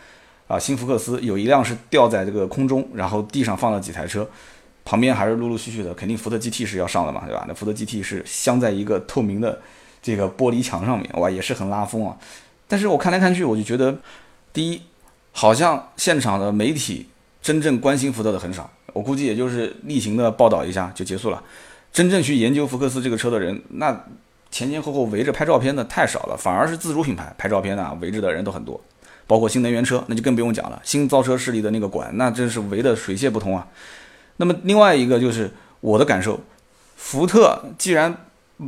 [0.46, 4.28] 啊，新福克斯有一辆是吊在这个空中，然后地上放了几台车，
[4.84, 7.46] 旁边还是陆陆续续的，肯定福特 GT 是要上的嘛，对吧？
[7.48, 9.58] 那福特 GT 是镶在一个透明的
[10.02, 12.14] 这个玻璃墙上面，哇，也是很拉风啊。
[12.68, 13.96] 但是我看来看去，我就觉得，
[14.52, 14.82] 第一，
[15.36, 17.08] 好像现场的媒体
[17.42, 21.42] 真正关心福特的很少，我估计也就是例行的报道一下就结束了。
[21.92, 24.04] 真正去研究福克斯这个车的人，那
[24.50, 28.80] 前前后后围着拍照片的太少了，反而是自主品牌拍照片的围着的人都很多。
[29.26, 30.80] 包括新能源车，那就更不用讲了。
[30.84, 33.66] 新造车势力的那个馆，那真是围得水泄不通啊。
[34.36, 36.38] 那么另外一个就是我的感受，
[36.96, 38.14] 福特既然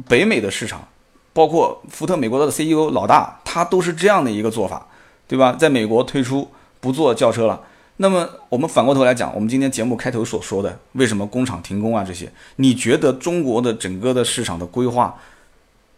[0.09, 0.89] 北美的市场，
[1.33, 4.87] 包括福特美国的 CEO 老大，他都是这样的一个做法，
[5.29, 5.53] 对吧？
[5.53, 6.49] 在美国推出
[6.81, 7.61] 不做轿车了。
[7.99, 12.05] 那么我们反过头来讲，我们今天节目开头所说的，为什么工厂停工啊？
[12.05, 15.19] 这些，你觉得中国的整个的市场的规划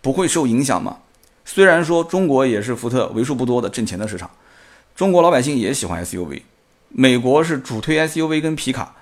[0.00, 0.98] 不会受影响吗？
[1.44, 4.30] 虽然说中国也是福特为数不多的挣钱的市场。
[4.94, 6.42] 中国老百姓也喜欢 SUV，
[6.88, 8.94] 美国是主推 SUV 跟皮卡，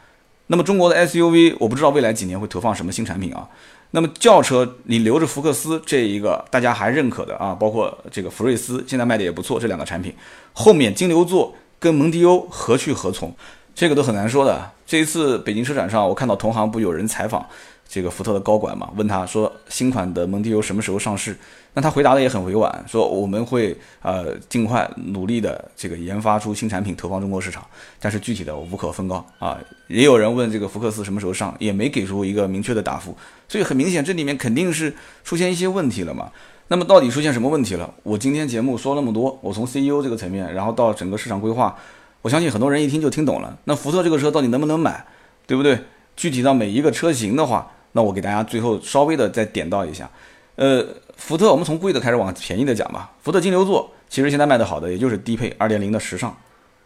[0.46, 3.48] 那么中国的 SUV 我不知道未来几年会投放什么新产品啊。
[3.92, 10.14] 那么轿车你留着福克斯这一个大家还认可的啊，包括这个福睿斯现在卖的也不错，这两个产品
[10.52, 11.54] 后面金牛座
[11.86, 13.32] 跟蒙迪欧何去何从，
[13.72, 14.72] 这个都很难说的。
[14.84, 17.46] 这一次北京车展上，我看到同行不有人采访。
[17.88, 21.36] 这个福特的高管嘛，问他说新款的蒙迪欧什么时候上市？
[21.74, 27.64] 那他回答的也很委婉，说我们会呃尽快努力的这个研发出新产品投放中国市场，
[28.00, 29.56] 但是具体的我无可奉告啊。
[29.86, 33.16] 也有人问这个福克斯什么时候上，也没给出一个明确的答复，
[33.46, 36.32] 所以很明显这里面肯定是出现一些问题了嘛。
[36.68, 37.94] 那么到底出现什么问题了？
[38.02, 41.76] 我今天节目说那么多，我从 CEO 这个层面，然后到整个市场规划，
[42.22, 43.56] 我相信很多人一听就听懂了。
[43.64, 45.06] 那福特这个车到底能不能买，
[45.46, 45.78] 对不对？
[46.16, 47.70] 具体到每一个车型的话。
[47.92, 50.10] 那我给大家最后稍微的再点到一下，
[50.56, 50.84] 呃，
[51.16, 53.10] 福特，我们从贵的开始往便宜的讲吧。
[53.22, 56.36] 福特金牛座其实现在卖的好的也就是低配二点零的时尚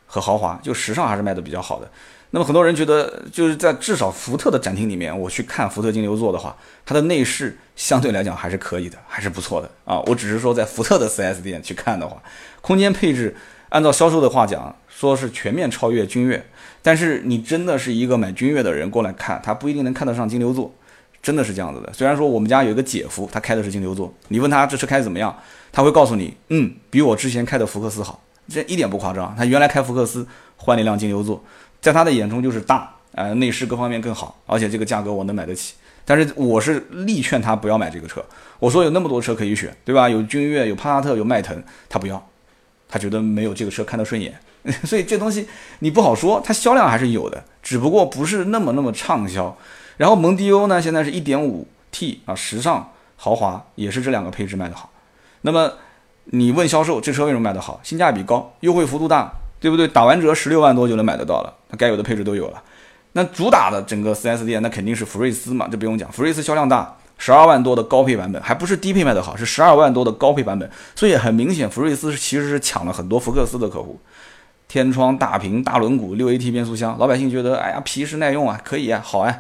[0.07, 1.91] 和豪华，就时尚还是卖的比较好的。
[2.33, 6.57] 那么很多人觉得就是在至少福特的展厅里面，我去看福特金牛座的话，
[6.87, 9.99] 它的内饰相对来讲还是可以的，还是不错的啊。
[10.07, 12.23] 我只是说在福特的 4S 店去看的话，
[12.61, 13.35] 空间配置
[13.71, 16.45] 按照销售的话讲，说是全面超越君越，
[16.83, 20.73] 但是你真的是一个买君越的人过来看，他不一定能看得上金牛座。
[21.23, 21.93] 真的是这样子的。
[21.93, 25.37] 虽然说我们家有一个姐夫，他开的是金牛座，你问他这车开怎么样，
[25.71, 29.35] 他会告诉你，嗯，比我之前开的福克斯好，这一点不夸张。
[29.37, 30.27] 他原来开福克斯，
[30.57, 31.45] 换了一辆金牛座，
[31.81, 35.75] 在他的眼中就是大，呃，内饰各方面更好，而且这个价格我能买得起。
[36.05, 38.25] 但是我是力劝他不要买这个车。
[38.59, 40.09] 我说有那么多车可以选，对吧？
[40.09, 42.29] 有君越，有帕萨特，有迈腾，他不要，
[42.89, 44.39] 他觉得没有这个车看得顺眼。
[44.85, 49.57] 所以这东西你不好说，它销量还是有的，只不过不是那么那么畅销。
[49.97, 54.91] 然后蒙迪欧呢，现在是一点五 T 啊，时尚豪华也是这两个配置卖的好。
[55.43, 55.73] 那么
[56.25, 57.81] 你问销售这车为什么卖得好？
[57.83, 59.87] 性价比高，优惠幅度大，对不对？
[59.87, 62.63] 打完折十六万多就能买得到了，它该有的配置都有了。
[63.13, 70.71] 那主打的整个 4S 店那肯定是福睿斯嘛，这不用讲，福睿斯销量大，十二万多的高配版本，还不是低配卖的好，是十二万多的高配版本。
[70.95, 74.01] 所以很明显，福睿斯其实是抢了很多福克斯的客户。
[74.69, 79.37] 天窗、大屏、大轮毂、六 AT 变速箱，老百姓觉得，哎呀，皮实耐用啊，可以啊，好啊，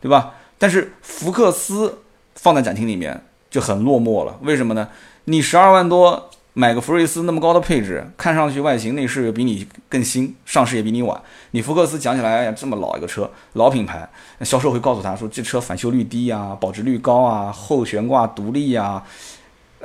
[0.00, 0.34] 对吧？
[0.58, 2.00] 但是福克斯
[2.34, 4.88] 放在展厅里面就很落寞了，为什么呢？
[5.24, 6.28] 你十二万多
[6.58, 11.20] 买个福睿斯那么高的配置，看上去外形内饰比你更新，上市也比你晚。
[11.50, 14.08] 你福克斯讲起来，这么老一个车，老品牌，
[14.40, 19.02] 销售会告诉他说，这车返修率低啊，保值率高啊，后悬挂独立呀。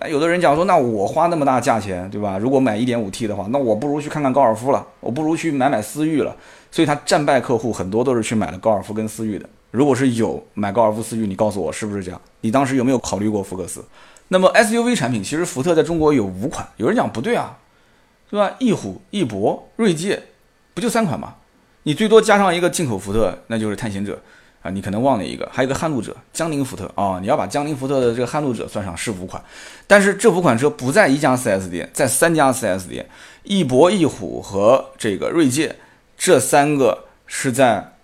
[0.08, 2.38] 有的人讲说，那我花那么大价钱，对吧？
[2.38, 6.34] 如果买一点五 T 的话，那我不如去看看高尔夫了，我不如去买买思域了。
[6.72, 9.46] 所以他战败客户很多都是去买了高尔夫跟思域的。
[9.72, 12.22] 如果是有买高尔夫思域，你告诉我是不是这样？
[12.40, 13.84] 你当时有没有考虑过福克斯？
[14.34, 17.58] 那么 SUV 产品其实福特在中国有五款，有人讲不对啊，
[18.30, 18.56] 对吧？
[18.60, 20.24] 翼虎、翼博、锐界，
[20.74, 21.36] 不就三款吗？
[21.84, 24.22] 你最多加上一个进口福特，那就是探险者。
[24.62, 29.44] 啊，你可能忘了一个，还有个撼路者，江铃福特啊，你要把江铃福特的这个撼路者算上是五款，
[29.86, 33.10] 但是这五款车不在一家 4S 店，在三家 4S 店，
[33.44, 35.76] 翼博、翼虎和这个锐界，
[36.16, 37.96] 这三个是在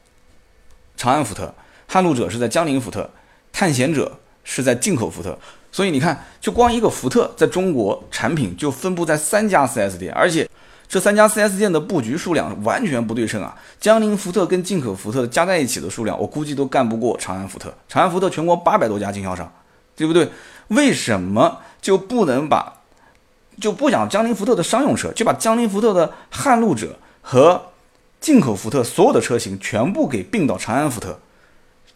[0.97, 1.53] 长安福特，
[1.87, 3.11] 撼路者是在江铃福特，
[3.53, 5.37] 探险者是在进口福特，
[5.77, 10.49] 所以你看，就光一个福特在中国产品就分布在三家 4S 店，而且。
[10.89, 13.55] 这三家 4S 店的布局数量完全不对称啊！
[13.79, 17.71] 江铃福特跟进口福特加在一起的数量，我估计都干不过长安福特。
[17.87, 19.51] 长安福特全国八百多家经销商，
[19.95, 20.31] 对不对？
[20.69, 22.73] 为什么就不能把
[23.61, 27.61] 就不讲江铃福特的商用车，就把江铃福特的撼路者和
[28.19, 31.19] 进口福特所有的车型全部给并到长安福特？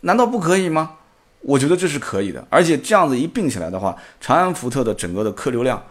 [0.01, 0.97] 难道不可以吗？
[1.41, 5.81] 我觉得这是可以的，而且这样子一并起来的话，长安福特的整个的客流量。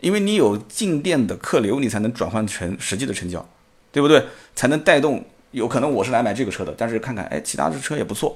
[0.00, 3.46] 因为你有进店的客流，你才能转换成实际的成交，
[3.92, 4.24] 对不对？
[4.54, 8.34] 才能带动有可能我是来买这个车的，但是看看哎，其他的车也不错，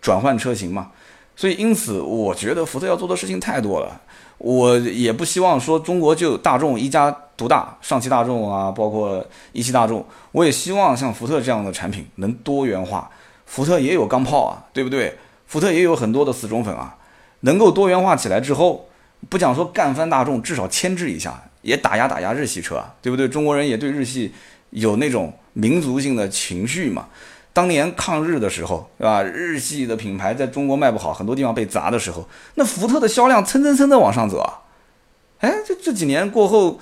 [0.00, 0.90] 转换车型嘛。
[1.36, 4.00] 所以因此，我觉得福特要做的事情太多了。
[4.38, 10.02] 我也不希望说中国就大众一家独大，上汽大众啊，包括一汽大众，
[10.32, 13.10] 我也希望像福特这样的产品能多元化。
[13.44, 15.14] 福特也有钢炮啊，对不对？
[15.46, 16.96] 福特也有很多的死忠粉啊，
[17.40, 18.88] 能够多元化起来之后。
[19.30, 23.26] 不讲说干翻大众，至少牵制一下，也打压打压日系车，啊对不对？
[23.26, 24.30] 中国人也对日系
[24.68, 27.08] 有那种民族性的情绪嘛。
[27.54, 29.22] 当年抗日的时候，对吧？
[29.22, 34.60] 日系的品牌在中国卖不好，很多地方被砸的时候，那福特的销量蹭蹭蹭的往上走啊。
[35.38, 36.78] 哎，这这几年过后，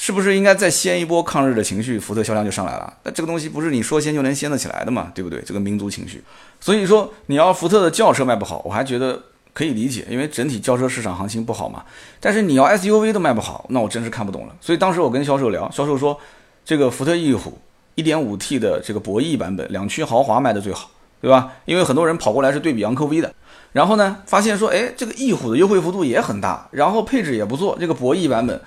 [0.00, 2.94] 是不是应该再掀一波抗日的情绪，福特销量就上来了？
[3.02, 5.42] 那这个东西不是你说掀就能掀得起来的嘛，对不对？
[5.44, 6.22] 这个民族情绪。
[6.60, 9.20] 所以说，你要福特的轿车卖不好，我还觉得。
[9.54, 11.82] 可以理解，因为整体轿车市场行情不好嘛。
[12.20, 14.54] 但是你要 SUV 都卖不好，那我真是看不懂了。
[14.60, 16.16] 所以当时我跟销售聊，销售说
[16.64, 17.58] 这个福特翼虎
[17.96, 20.88] 1.5T 的这个博弈版本两驱豪华卖的最好，
[21.20, 21.54] 对吧？
[21.64, 23.34] 因为很多人跑过来是对比昂科威的，
[23.72, 27.76] 然后呢发现说，哎，这个翼虎的优惠幅度也很大，然后配置也不错。
[27.80, 28.60] 这个博弈版本，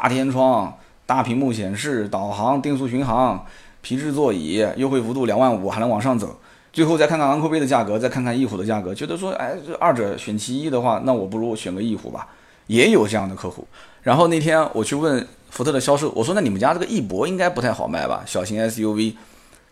[0.00, 0.74] 大天窗、
[1.04, 3.44] 大屏幕显示、导航、定速巡航、
[3.82, 6.38] 皮质座椅，优惠幅度两万五还能往上走。
[6.72, 12.26] 最后再看看昂科威的价格，再看看翼虎的价格，觉得说，哎，这二者选其一的话，那我不如选个翼虎吧。
[12.68, 13.66] 也有这样的客户。
[14.02, 18.22] 然后那天我去问福特的销售，我说那你们家这个翼博应该不太好卖吧？
[18.24, 19.16] 小型 SUV。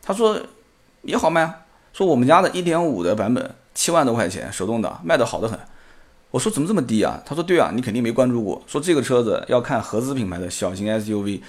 [0.03, 0.39] 他说
[1.01, 1.55] 也好卖啊，
[1.95, 5.59] 说我们家的1.5的版本七万多块钱，手动挡卖的好的很。
[6.31, 7.23] 我说怎么这么低啊？
[7.25, 8.63] 他说对啊，你肯定没关注过。
[8.67, 11.41] 说这个车子要看合资品牌的小型 SUV，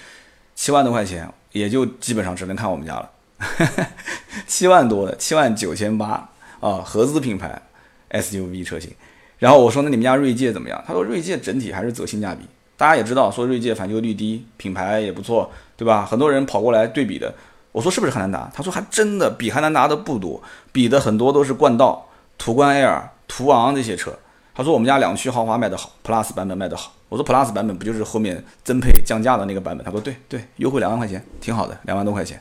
[0.54, 3.10] 七万多块钱也就基本上只能看我们家了。
[4.46, 7.60] 七万多的，七万九千八啊，合资品牌
[8.10, 8.90] SUV 车型。
[9.38, 10.82] 然后我说，那你们家锐界怎么样？
[10.86, 12.44] 他说锐界整体还是走性价比。
[12.76, 16.06] 大家也知道，说锐界返修率低，品牌也不错，对吧？
[16.06, 17.34] 很多人跑过来对比的。
[17.72, 18.50] 我说是不是汉兰达？
[18.54, 22.08] 他说还真的比汉兰达的不多，比的很多都是冠道、
[22.38, 24.18] 途观 Air、途昂这些车。
[24.60, 26.92] 他说我们家两驱豪华卖得好，Plus 版本卖得好。
[27.08, 29.84] 我说 Plus 版本不就是后面增配降价的那个版本？
[29.84, 32.40] 他说对对，优惠两万块钱，挺好的，两万多块钱。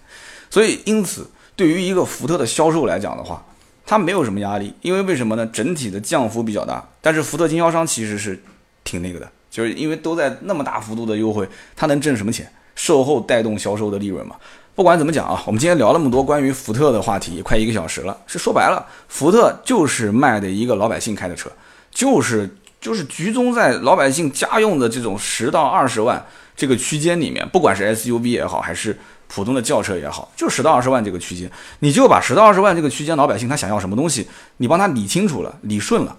[0.49, 1.29] 所以因此。
[1.55, 3.45] 对于一个福特的销售来讲的话，
[3.85, 5.45] 它没有什么压力，因为为什么呢？
[5.47, 8.41] 整体的降幅比较大，但是福特经销商其实是
[8.85, 11.45] 挺那个的，就是因为都在那么大幅度的优惠，
[11.75, 12.49] 他能挣什么钱？
[12.75, 14.37] 售后带动销售的利润嘛。
[14.73, 21.51] 不管怎么讲啊，我们今天聊那么多关于福特的话题，快一个小时了，是说白了，福特就是卖的一个老百姓开的车，
[21.99, 26.25] 就是就是集中在老百姓家用的这种十到二十万
[26.55, 28.97] 这个区间里面，不管是 SUV 也好，还是。
[29.31, 31.47] 普通的轿车也好，就十到二十万这个区间，
[31.81, 34.27] 你就把十到二十万这个区间老百姓他想要什么东西，
[34.57, 36.17] 你帮他理清楚了、理顺了，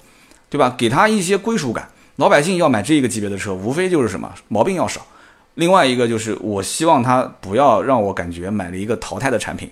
[0.48, 0.72] 对吧？
[0.78, 1.88] 给他一些归属感。
[2.14, 5.04] 老百姓要买这个级别的车，无非就是什么毛病要少。
[5.54, 9.68] 另外一个就是，我希望他不要让我感觉买了一个淘汰的产品，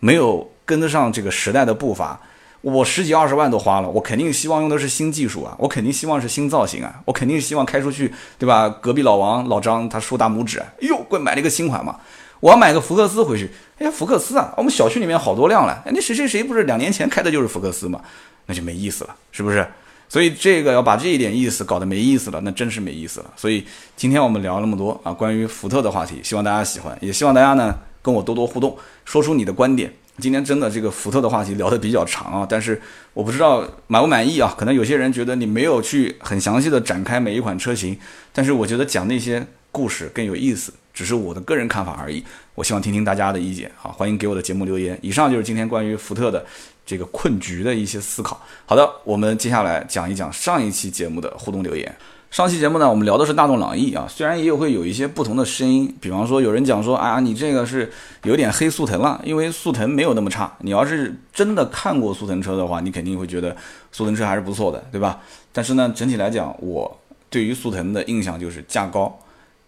[0.00, 2.20] 没有跟得上这个时代的步伐。
[2.62, 8.68] 我十几二十万都花了，我肯定希望用的是新技术啊，我肯定希望是新造型啊，我肯定希望开出去，对吧？
[8.68, 11.96] 隔壁老王老张他竖大拇指，哎呦，给我买了一个新款嘛。
[12.40, 18.00] 我要买个福克斯回去，哎呀，福克斯啊，我们小区里面好多辆了，哎，那谁谁谁不是两年前开的就是福克斯嘛，
[18.46, 19.66] 那就没意思了，是不是？
[20.08, 23.30] 所以这个要把这一点意思搞得没意思了，那真是没意思了。
[23.36, 29.92] 所以今天我们聊那么多啊，关于福特的话题，希望大家喜欢，也希望大家呢跟我多多互动，说出你的观点。
[30.20, 32.80] 今天真的这个福特的话题聊得比较长啊，但是
[33.14, 34.54] 我不知道满不满意啊？
[34.58, 37.98] 可能有些人觉得你没有去很详细的展开每一款车型，
[38.32, 42.22] 但是我觉得讲那些故事更有意思，只是我的个人看法而已。
[42.54, 44.98] 我希望听听大家的意见啊，欢迎给我的节目留言。
[45.00, 46.44] 以上就是今天关于福特的
[46.84, 48.40] 这个困局的一些思考。
[48.66, 51.96] 好的，我们接下来讲一讲上一期节目的互动留言。
[52.30, 57.90] 上期节目呢，我们聊的是大众朗逸啊，虽然也有会有一些不同的声音，比方说有人讲说，啊，你这个是
[58.22, 60.56] 有点黑速腾了，因为速腾没有那么差。
[60.60, 63.56] 你要是真的看过速腾车的话，你肯定会觉得
[63.90, 65.18] 速腾车还是不错的，对吧？
[65.52, 69.18] 但是呢，整体来讲，我对于速腾的印象就是价高。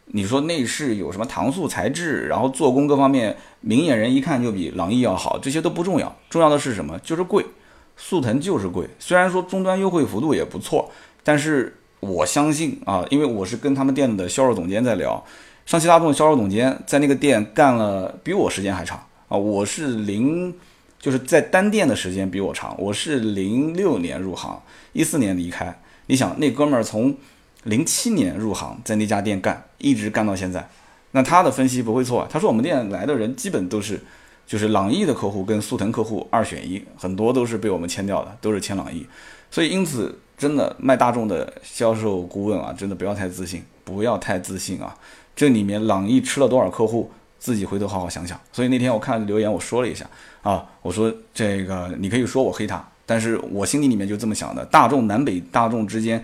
[0.07, 6.97] 你说内饰有什么搪塑材质，然后做工各方面，明眼人一看就比朗逸要好，这些都不重要，重要的是什么？
[7.01, 7.45] 就是贵。
[7.97, 10.89] 速腾就是贵，虽然说终端优惠幅度也不错，
[11.25, 11.77] 但是。
[12.03, 15.25] 我相信啊，因为我是跟他们店的销售总监在聊，
[15.65, 18.99] 上汽大众销售总监在那个店干了比我时间还长
[19.29, 19.39] 啊。
[19.39, 20.53] 我是零，
[20.99, 22.75] 就是在单店的时间比我长。
[22.77, 24.61] 我是零六年入行，
[24.93, 25.81] 一四年离开。
[26.07, 27.15] 你想，那哥们儿从
[27.63, 30.69] 零七年入行，在那家店干，一直干到现在，
[31.13, 32.27] 那他的分析不会错。
[32.29, 34.01] 他说我们店来的人基本都是，
[34.45, 39.07] 就是朗逸的客户跟速腾客户二选一，很多都是被我们签掉的，都是签朗逸。
[39.53, 40.19] 所以因此。
[40.43, 44.93] 真的卖大众的销售顾问啊，真的不要太自信，不要太自信啊！
[45.37, 48.37] 这里面朗逸吃了多少客户，自己回头好好想想。
[48.53, 50.05] 所以那天我看留言，我说了一下
[50.43, 54.65] 啊，我说这个你可以说我黑他，但是我心里里面就这么想的。
[54.65, 56.21] 大众南北大众之间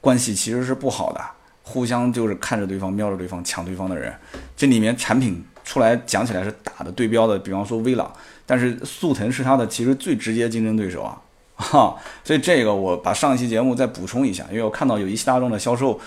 [0.00, 1.20] 关系其实是不好的，
[1.62, 4.12] 互相就是看着对方瞄着对方抢对方的人。
[4.56, 8.12] 这里面产品出来讲起来是打的对标的，比方说威朗，
[8.44, 11.22] 但是速腾是它的其实最直接竞争对手啊。
[11.62, 15.98] 哈， 所以这个我把上一期节目再补充一下，因为我看到有一汽大众的销售，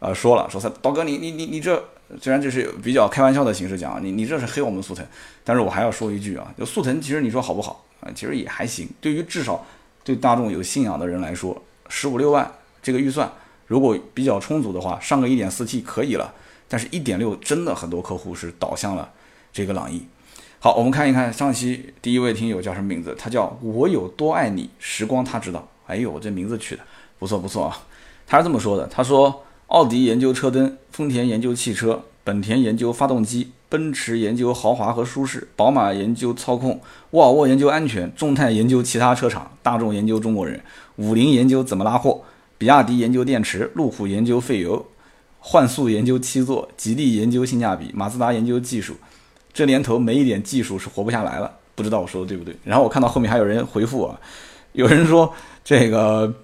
[0.00, 1.82] 呃，说了说他刀哥你你你你这
[2.20, 5.06] 虽然这是比较开玩笑的形式讲，你你这是黑我们速腾，
[5.42, 9.64] 但是我还要说一句啊，就速腾其实你说好不好啊，其实也还行，对于至少
[10.02, 11.56] 对大众有信仰的人来说，
[11.88, 12.50] 十五六万
[12.82, 13.30] 这个预算
[13.66, 16.34] 如果比较充足的话，上个一点四 T 可以了，
[16.68, 19.10] 但是一点六真的很多客户是导向了
[19.52, 20.04] 这个朗逸。
[20.64, 23.14] 好，我们看一看上期第一位听友叫什么名字？
[23.18, 25.68] 他叫我有多爱你，时光他知道。
[25.86, 26.80] 哎呦，这名字取的
[27.18, 27.82] 不错不错啊！
[28.26, 40.58] 他是这么说的：他说，奥迪研究车灯，丰田研究汽车，本田研究发动机，奔驰研究豪华和舒适，宝马研究操控，沃尔沃研究安全，众泰研究其他车厂，大众研究中国人，
[40.96, 42.22] 五菱研究怎么拉货，
[42.56, 44.86] 比亚迪研究电池，路虎研究费油，
[45.40, 48.96] 幻速研究七座，吉利研究性价比，马自达研究技术。
[49.54, 52.54] 这年头没一点技术是活不下来了，不知道我说的对不对？
[52.64, 54.20] 然后我看到后面还有人回复啊，
[54.72, 55.32] 有人说
[55.64, 56.34] 这个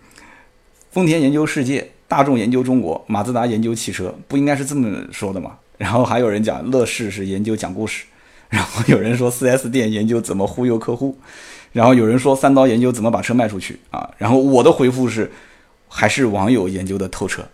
[0.93, 5.59] 丰田研究世界，大众研究中国，马自达研究汽车，不应该是这么说的吗？
[5.77, 8.05] 然后还有人讲乐视是研究讲故事，
[8.49, 11.19] 然后有人说 4S 店研究怎么忽悠客户，
[11.73, 15.33] 然后有人说三刀研究怎么把车卖出去啊，然后我的回复是
[15.89, 17.49] 还是网友研究的透彻，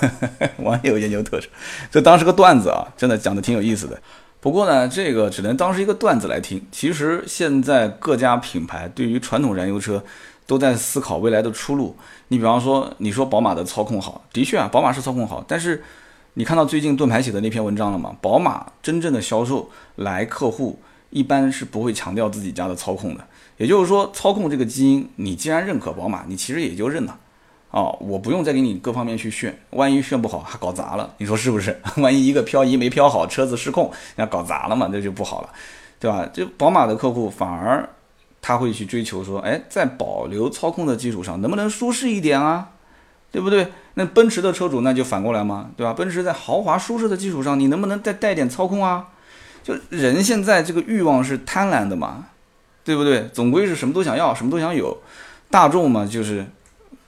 [0.58, 1.48] 网友研究透彻，
[1.90, 3.98] 这当时个段子啊，真的讲的挺有意思的。
[4.40, 6.64] 不过呢，这个只能当是一个段子来听。
[6.72, 10.02] 其实现在各家品牌对于传统燃油车
[10.46, 11.94] 都在思考未来的出路。
[12.28, 15.44] 你比方说，你说宝马的操控好，的确啊，宝马是操控好。
[15.46, 15.84] 但是
[16.34, 18.16] 你看到最近盾牌写的那篇文章了吗？
[18.22, 20.80] 宝马真正的销售来客户
[21.10, 23.26] 一般是不会强调自己家的操控的。
[23.58, 27.18] 也就是说，操控这个基因，你既然认可宝马，你其实也就认了。
[27.70, 31.80] 哦，我不用再给你各方面去炫，万一炫不好还搞砸了，你说是不是？
[31.98, 35.48] 万一一个漂移没漂好，车子失控，那搞砸了嘛，那就不好了，
[36.00, 36.28] 对吧？
[36.32, 37.88] 就宝马的客户反而
[38.42, 42.70] 他会去追求说，哎，在保留操控的基础上，能不能舒适一点啊？
[43.30, 43.68] 对不对？
[43.94, 45.92] 那奔驰的车主那就反过来嘛，对吧？
[45.92, 49.10] 奔驰在豪华舒适的基础上，你能不能再带点操控啊？
[49.62, 52.26] 就人现在这个欲望是贪婪的嘛，
[52.82, 53.28] 对不对？
[53.32, 54.98] 总归是什么都想要，什么都想有。
[55.48, 56.44] 大众嘛，就是。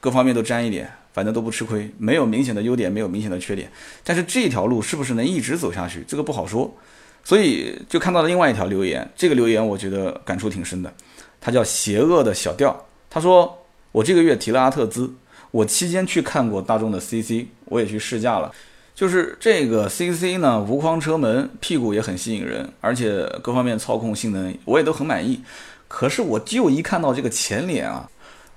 [0.02, 3.70] 各方面都沾一点，反正都不吃亏，没有明显的优点，没有明显的缺点。
[4.02, 6.76] 但是这条路是不是能一直走下去，这个不好说。
[7.22, 10.92] 所以就看到了另外一条留言，这个留言我觉得感触挺深的。
[11.40, 15.08] 他叫邪恶的小调，他说我这个月提了阿特兹，
[15.52, 18.52] 我期间去看过大众的 CC，我也去试驾了。
[18.92, 25.40] 就是这个 CC 呢，无框车门，屁股也很吸引人，而且各方面操控性能我也都很满意。
[25.86, 28.10] 可是我就一看到这个前脸啊，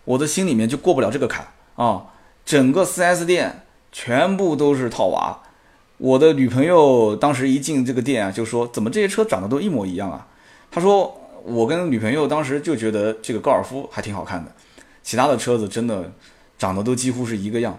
[0.05, 1.45] 我的心里面就过不了这个坎
[1.75, 2.05] 啊！
[2.45, 5.41] 整个 4S 店全部都是套娃。
[5.97, 10.27] 我的女朋友当时一进这个店啊，就说：“怎么这些车长得都一模一样啊？”
[10.69, 14.51] 他说：“我跟女朋友当时就觉得这个高尔夫还挺好看的，
[15.01, 16.11] 其他的车子真的
[16.57, 17.77] 长得都几乎是一个样。”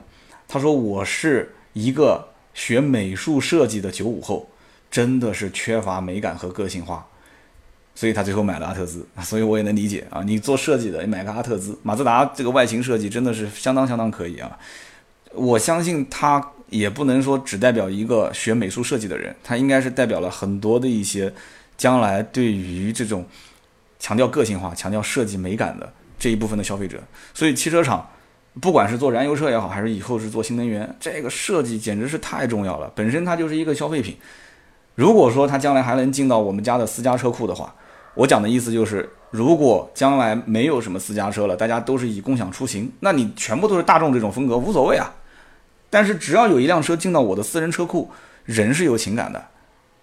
[0.49, 4.49] 他说：“我是一个学美术设计的九五后，
[4.91, 7.07] 真的是缺乏美感和个性化，
[7.97, 9.05] 所以他最后买了阿特兹。
[9.25, 14.57] 所以我也能理解啊，你做设计的，你买个阿特兹，马自达这个外形设计真的是相当相当可以啊。
[15.33, 21.33] 我相信他。”也不能说只代表一个学美术设计的人，他应该是代表了很多的一些
[21.79, 23.25] 将来对于这种
[24.01, 27.01] 强调个性化、强调设计美感的这一部分的消费者。
[27.33, 28.05] 所以汽车厂
[28.61, 32.91] 不管是做燃油车也好，还是以后是做新能源，这个设计简直是太重要了。
[32.97, 34.17] 本身它就是一个消费品。
[34.97, 37.73] 如果说它将来还能进到我们家的私家车库的话，
[38.17, 45.15] 我讲的意思就是，如果将来没有什么私家车了，大家都是以共享出行，那你全部都是大众这种风格无所谓啊。
[45.91, 48.11] 但是只要有一辆车进到我的私人车库，
[48.45, 49.47] 人是有情感的，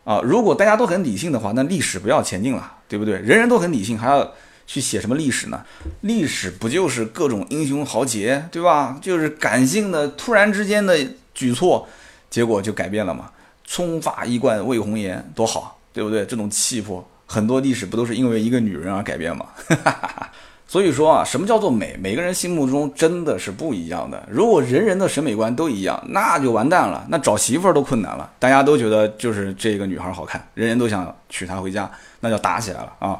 [0.03, 3.15] 啊，如果大家都很理性的话，那历史不要前进了，对不对？
[3.15, 4.31] 人人都很理性，还要
[4.67, 5.65] 去写什么历史呢？
[6.01, 8.97] 历史不就是各种英雄豪杰，对吧？
[9.01, 10.97] 就是感性的突然之间的
[11.33, 11.87] 举措，
[12.29, 13.31] 结果就改变了嘛。
[13.65, 16.25] 冲发一贯为红颜，多好，对不对？
[16.25, 19.47] 这种气魄，很多历史不都是因为一个女人而改变吗？
[20.67, 21.97] 所以说啊，什么叫做美？
[21.99, 24.23] 每个人心目中真的是不一样的。
[24.29, 28.29] 如果人人的审美观都一样，那就完蛋了，那找媳妇儿都困难了。
[28.37, 31.89] 大家都觉得就是这个女孩好看，人人都想娶她回家，
[32.21, 33.19] 那就打起来了啊。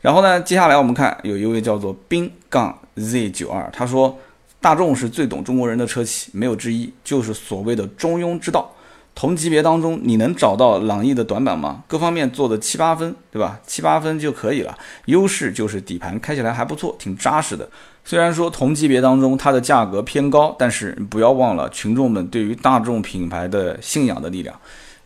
[0.00, 4.18] 然后呢，接下来我们看有一位叫做冰杠 Z 九二，他说
[4.60, 8.70] 大众是最懂中国人的车企，没有之一，就是所谓的中庸之道。
[9.14, 11.84] 同级别当中，你能找到朗逸的短板吗？
[11.86, 13.60] 各方面做的七八分，对吧？
[13.66, 14.76] 七八分就可以了。
[15.04, 17.68] 优势就是底盘开起来还不错，挺扎实的。
[18.04, 24.54] 虽然说同级别当中它的价格偏高，但是不要忘了群众们对于大众品牌的信仰的力量。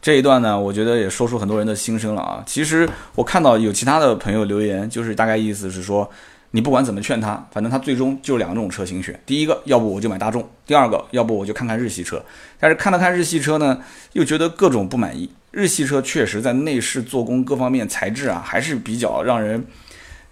[0.01, 2.43] 这一段呢，我觉得也说出很多人的心声了啊。
[2.47, 6.09] 其实我看到有其他的朋友留言，就是大概意思是说。
[6.57, 9.21] 你不管怎么劝他，反正他最终就两种车型选。
[9.27, 12.25] 第一个，要不我就买大众；第二个，要不我就看看日系车。
[12.59, 13.79] 但是看了看日系车呢，
[14.15, 15.31] 又觉得各种不满意。
[15.51, 19.67] 日系车确实在内饰、做工各方面、材质啊，还是比较让人。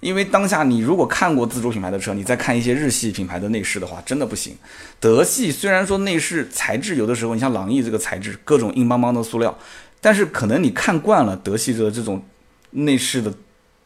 [0.01, 4.57] 因为当下你如果看过自主品牌的车，你再看一些日系品牌的内饰的话，真的不行。
[4.99, 9.55] 德系虽然说内饰材质有的时候，你像朗逸这个材质，各种硬邦邦的塑料，
[10.01, 12.25] 但是可能你看惯了德系的这种
[12.70, 13.31] 内饰的。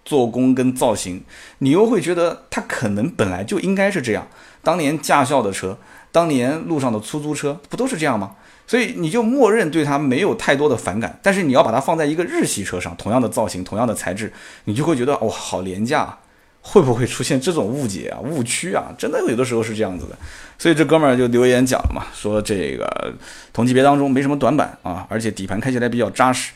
[0.09, 1.23] 做工跟造型，
[1.59, 4.27] 你又会觉得它可能本来就应该是这样。
[4.63, 5.77] 当年驾校的车，
[6.11, 8.37] 当年路上的出租车，不都是这样吗？
[8.67, 11.19] 所以你就默认对它没有太多的反感。
[11.23, 14.33] 但是你要把它放在一个日系车上，同样的造型，同样的材质，
[14.65, 16.17] 你就会觉得哇，好廉价，
[16.63, 18.87] 会不会出现这种误解啊、误区啊？
[18.97, 20.17] 真的有的时候是这样子的。
[20.59, 23.13] 所以这哥们儿就留言讲了嘛，说这个
[23.53, 26.53] 同级别当中没什么短板啊，而且底盘开起来比较扎实，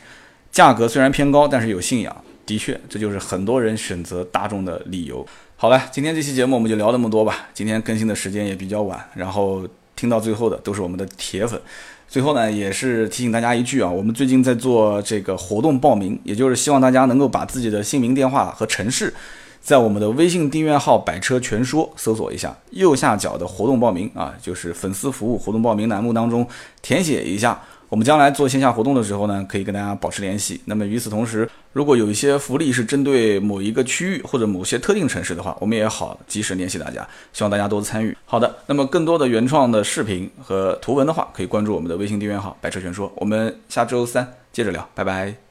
[0.51, 2.15] 价格虽然偏高，但是有信仰。
[2.45, 5.25] 的确，这就是很多人选择大众的理由。
[5.55, 7.47] 好了，今天这期节目我们就聊那么多吧。
[7.53, 9.65] 今天更新的时间也比较晚，然后
[9.95, 11.59] 听到最后的都是我们的铁粉。
[12.07, 19.13] 最后呢，也是提醒大家一句啊，我们最近在做这个活动报名，也就是希望大家能够把自己的姓名、电话和城市，
[19.61, 26.45] 在我们的微信订阅号“百车全说”搜索一下，右下角的活动报名啊，就是粉丝服务活动报名栏目当中
[26.81, 27.59] 填写一下。
[27.93, 30.59] 我们将来做线下活动的时候呢，可以跟大家保持联系。
[30.65, 38.17] 那么与此同时，如果有一些福利是针对某一个区域或者某些特定城市的话，我们也好及时联系大家，希望大家多参与。
[38.25, 43.13] 好的，那么更多的原创的视频和图文的话，可以关注我们的微信订阅号“百车全说”。
[43.15, 45.43] 我们下周三接着聊，拜拜。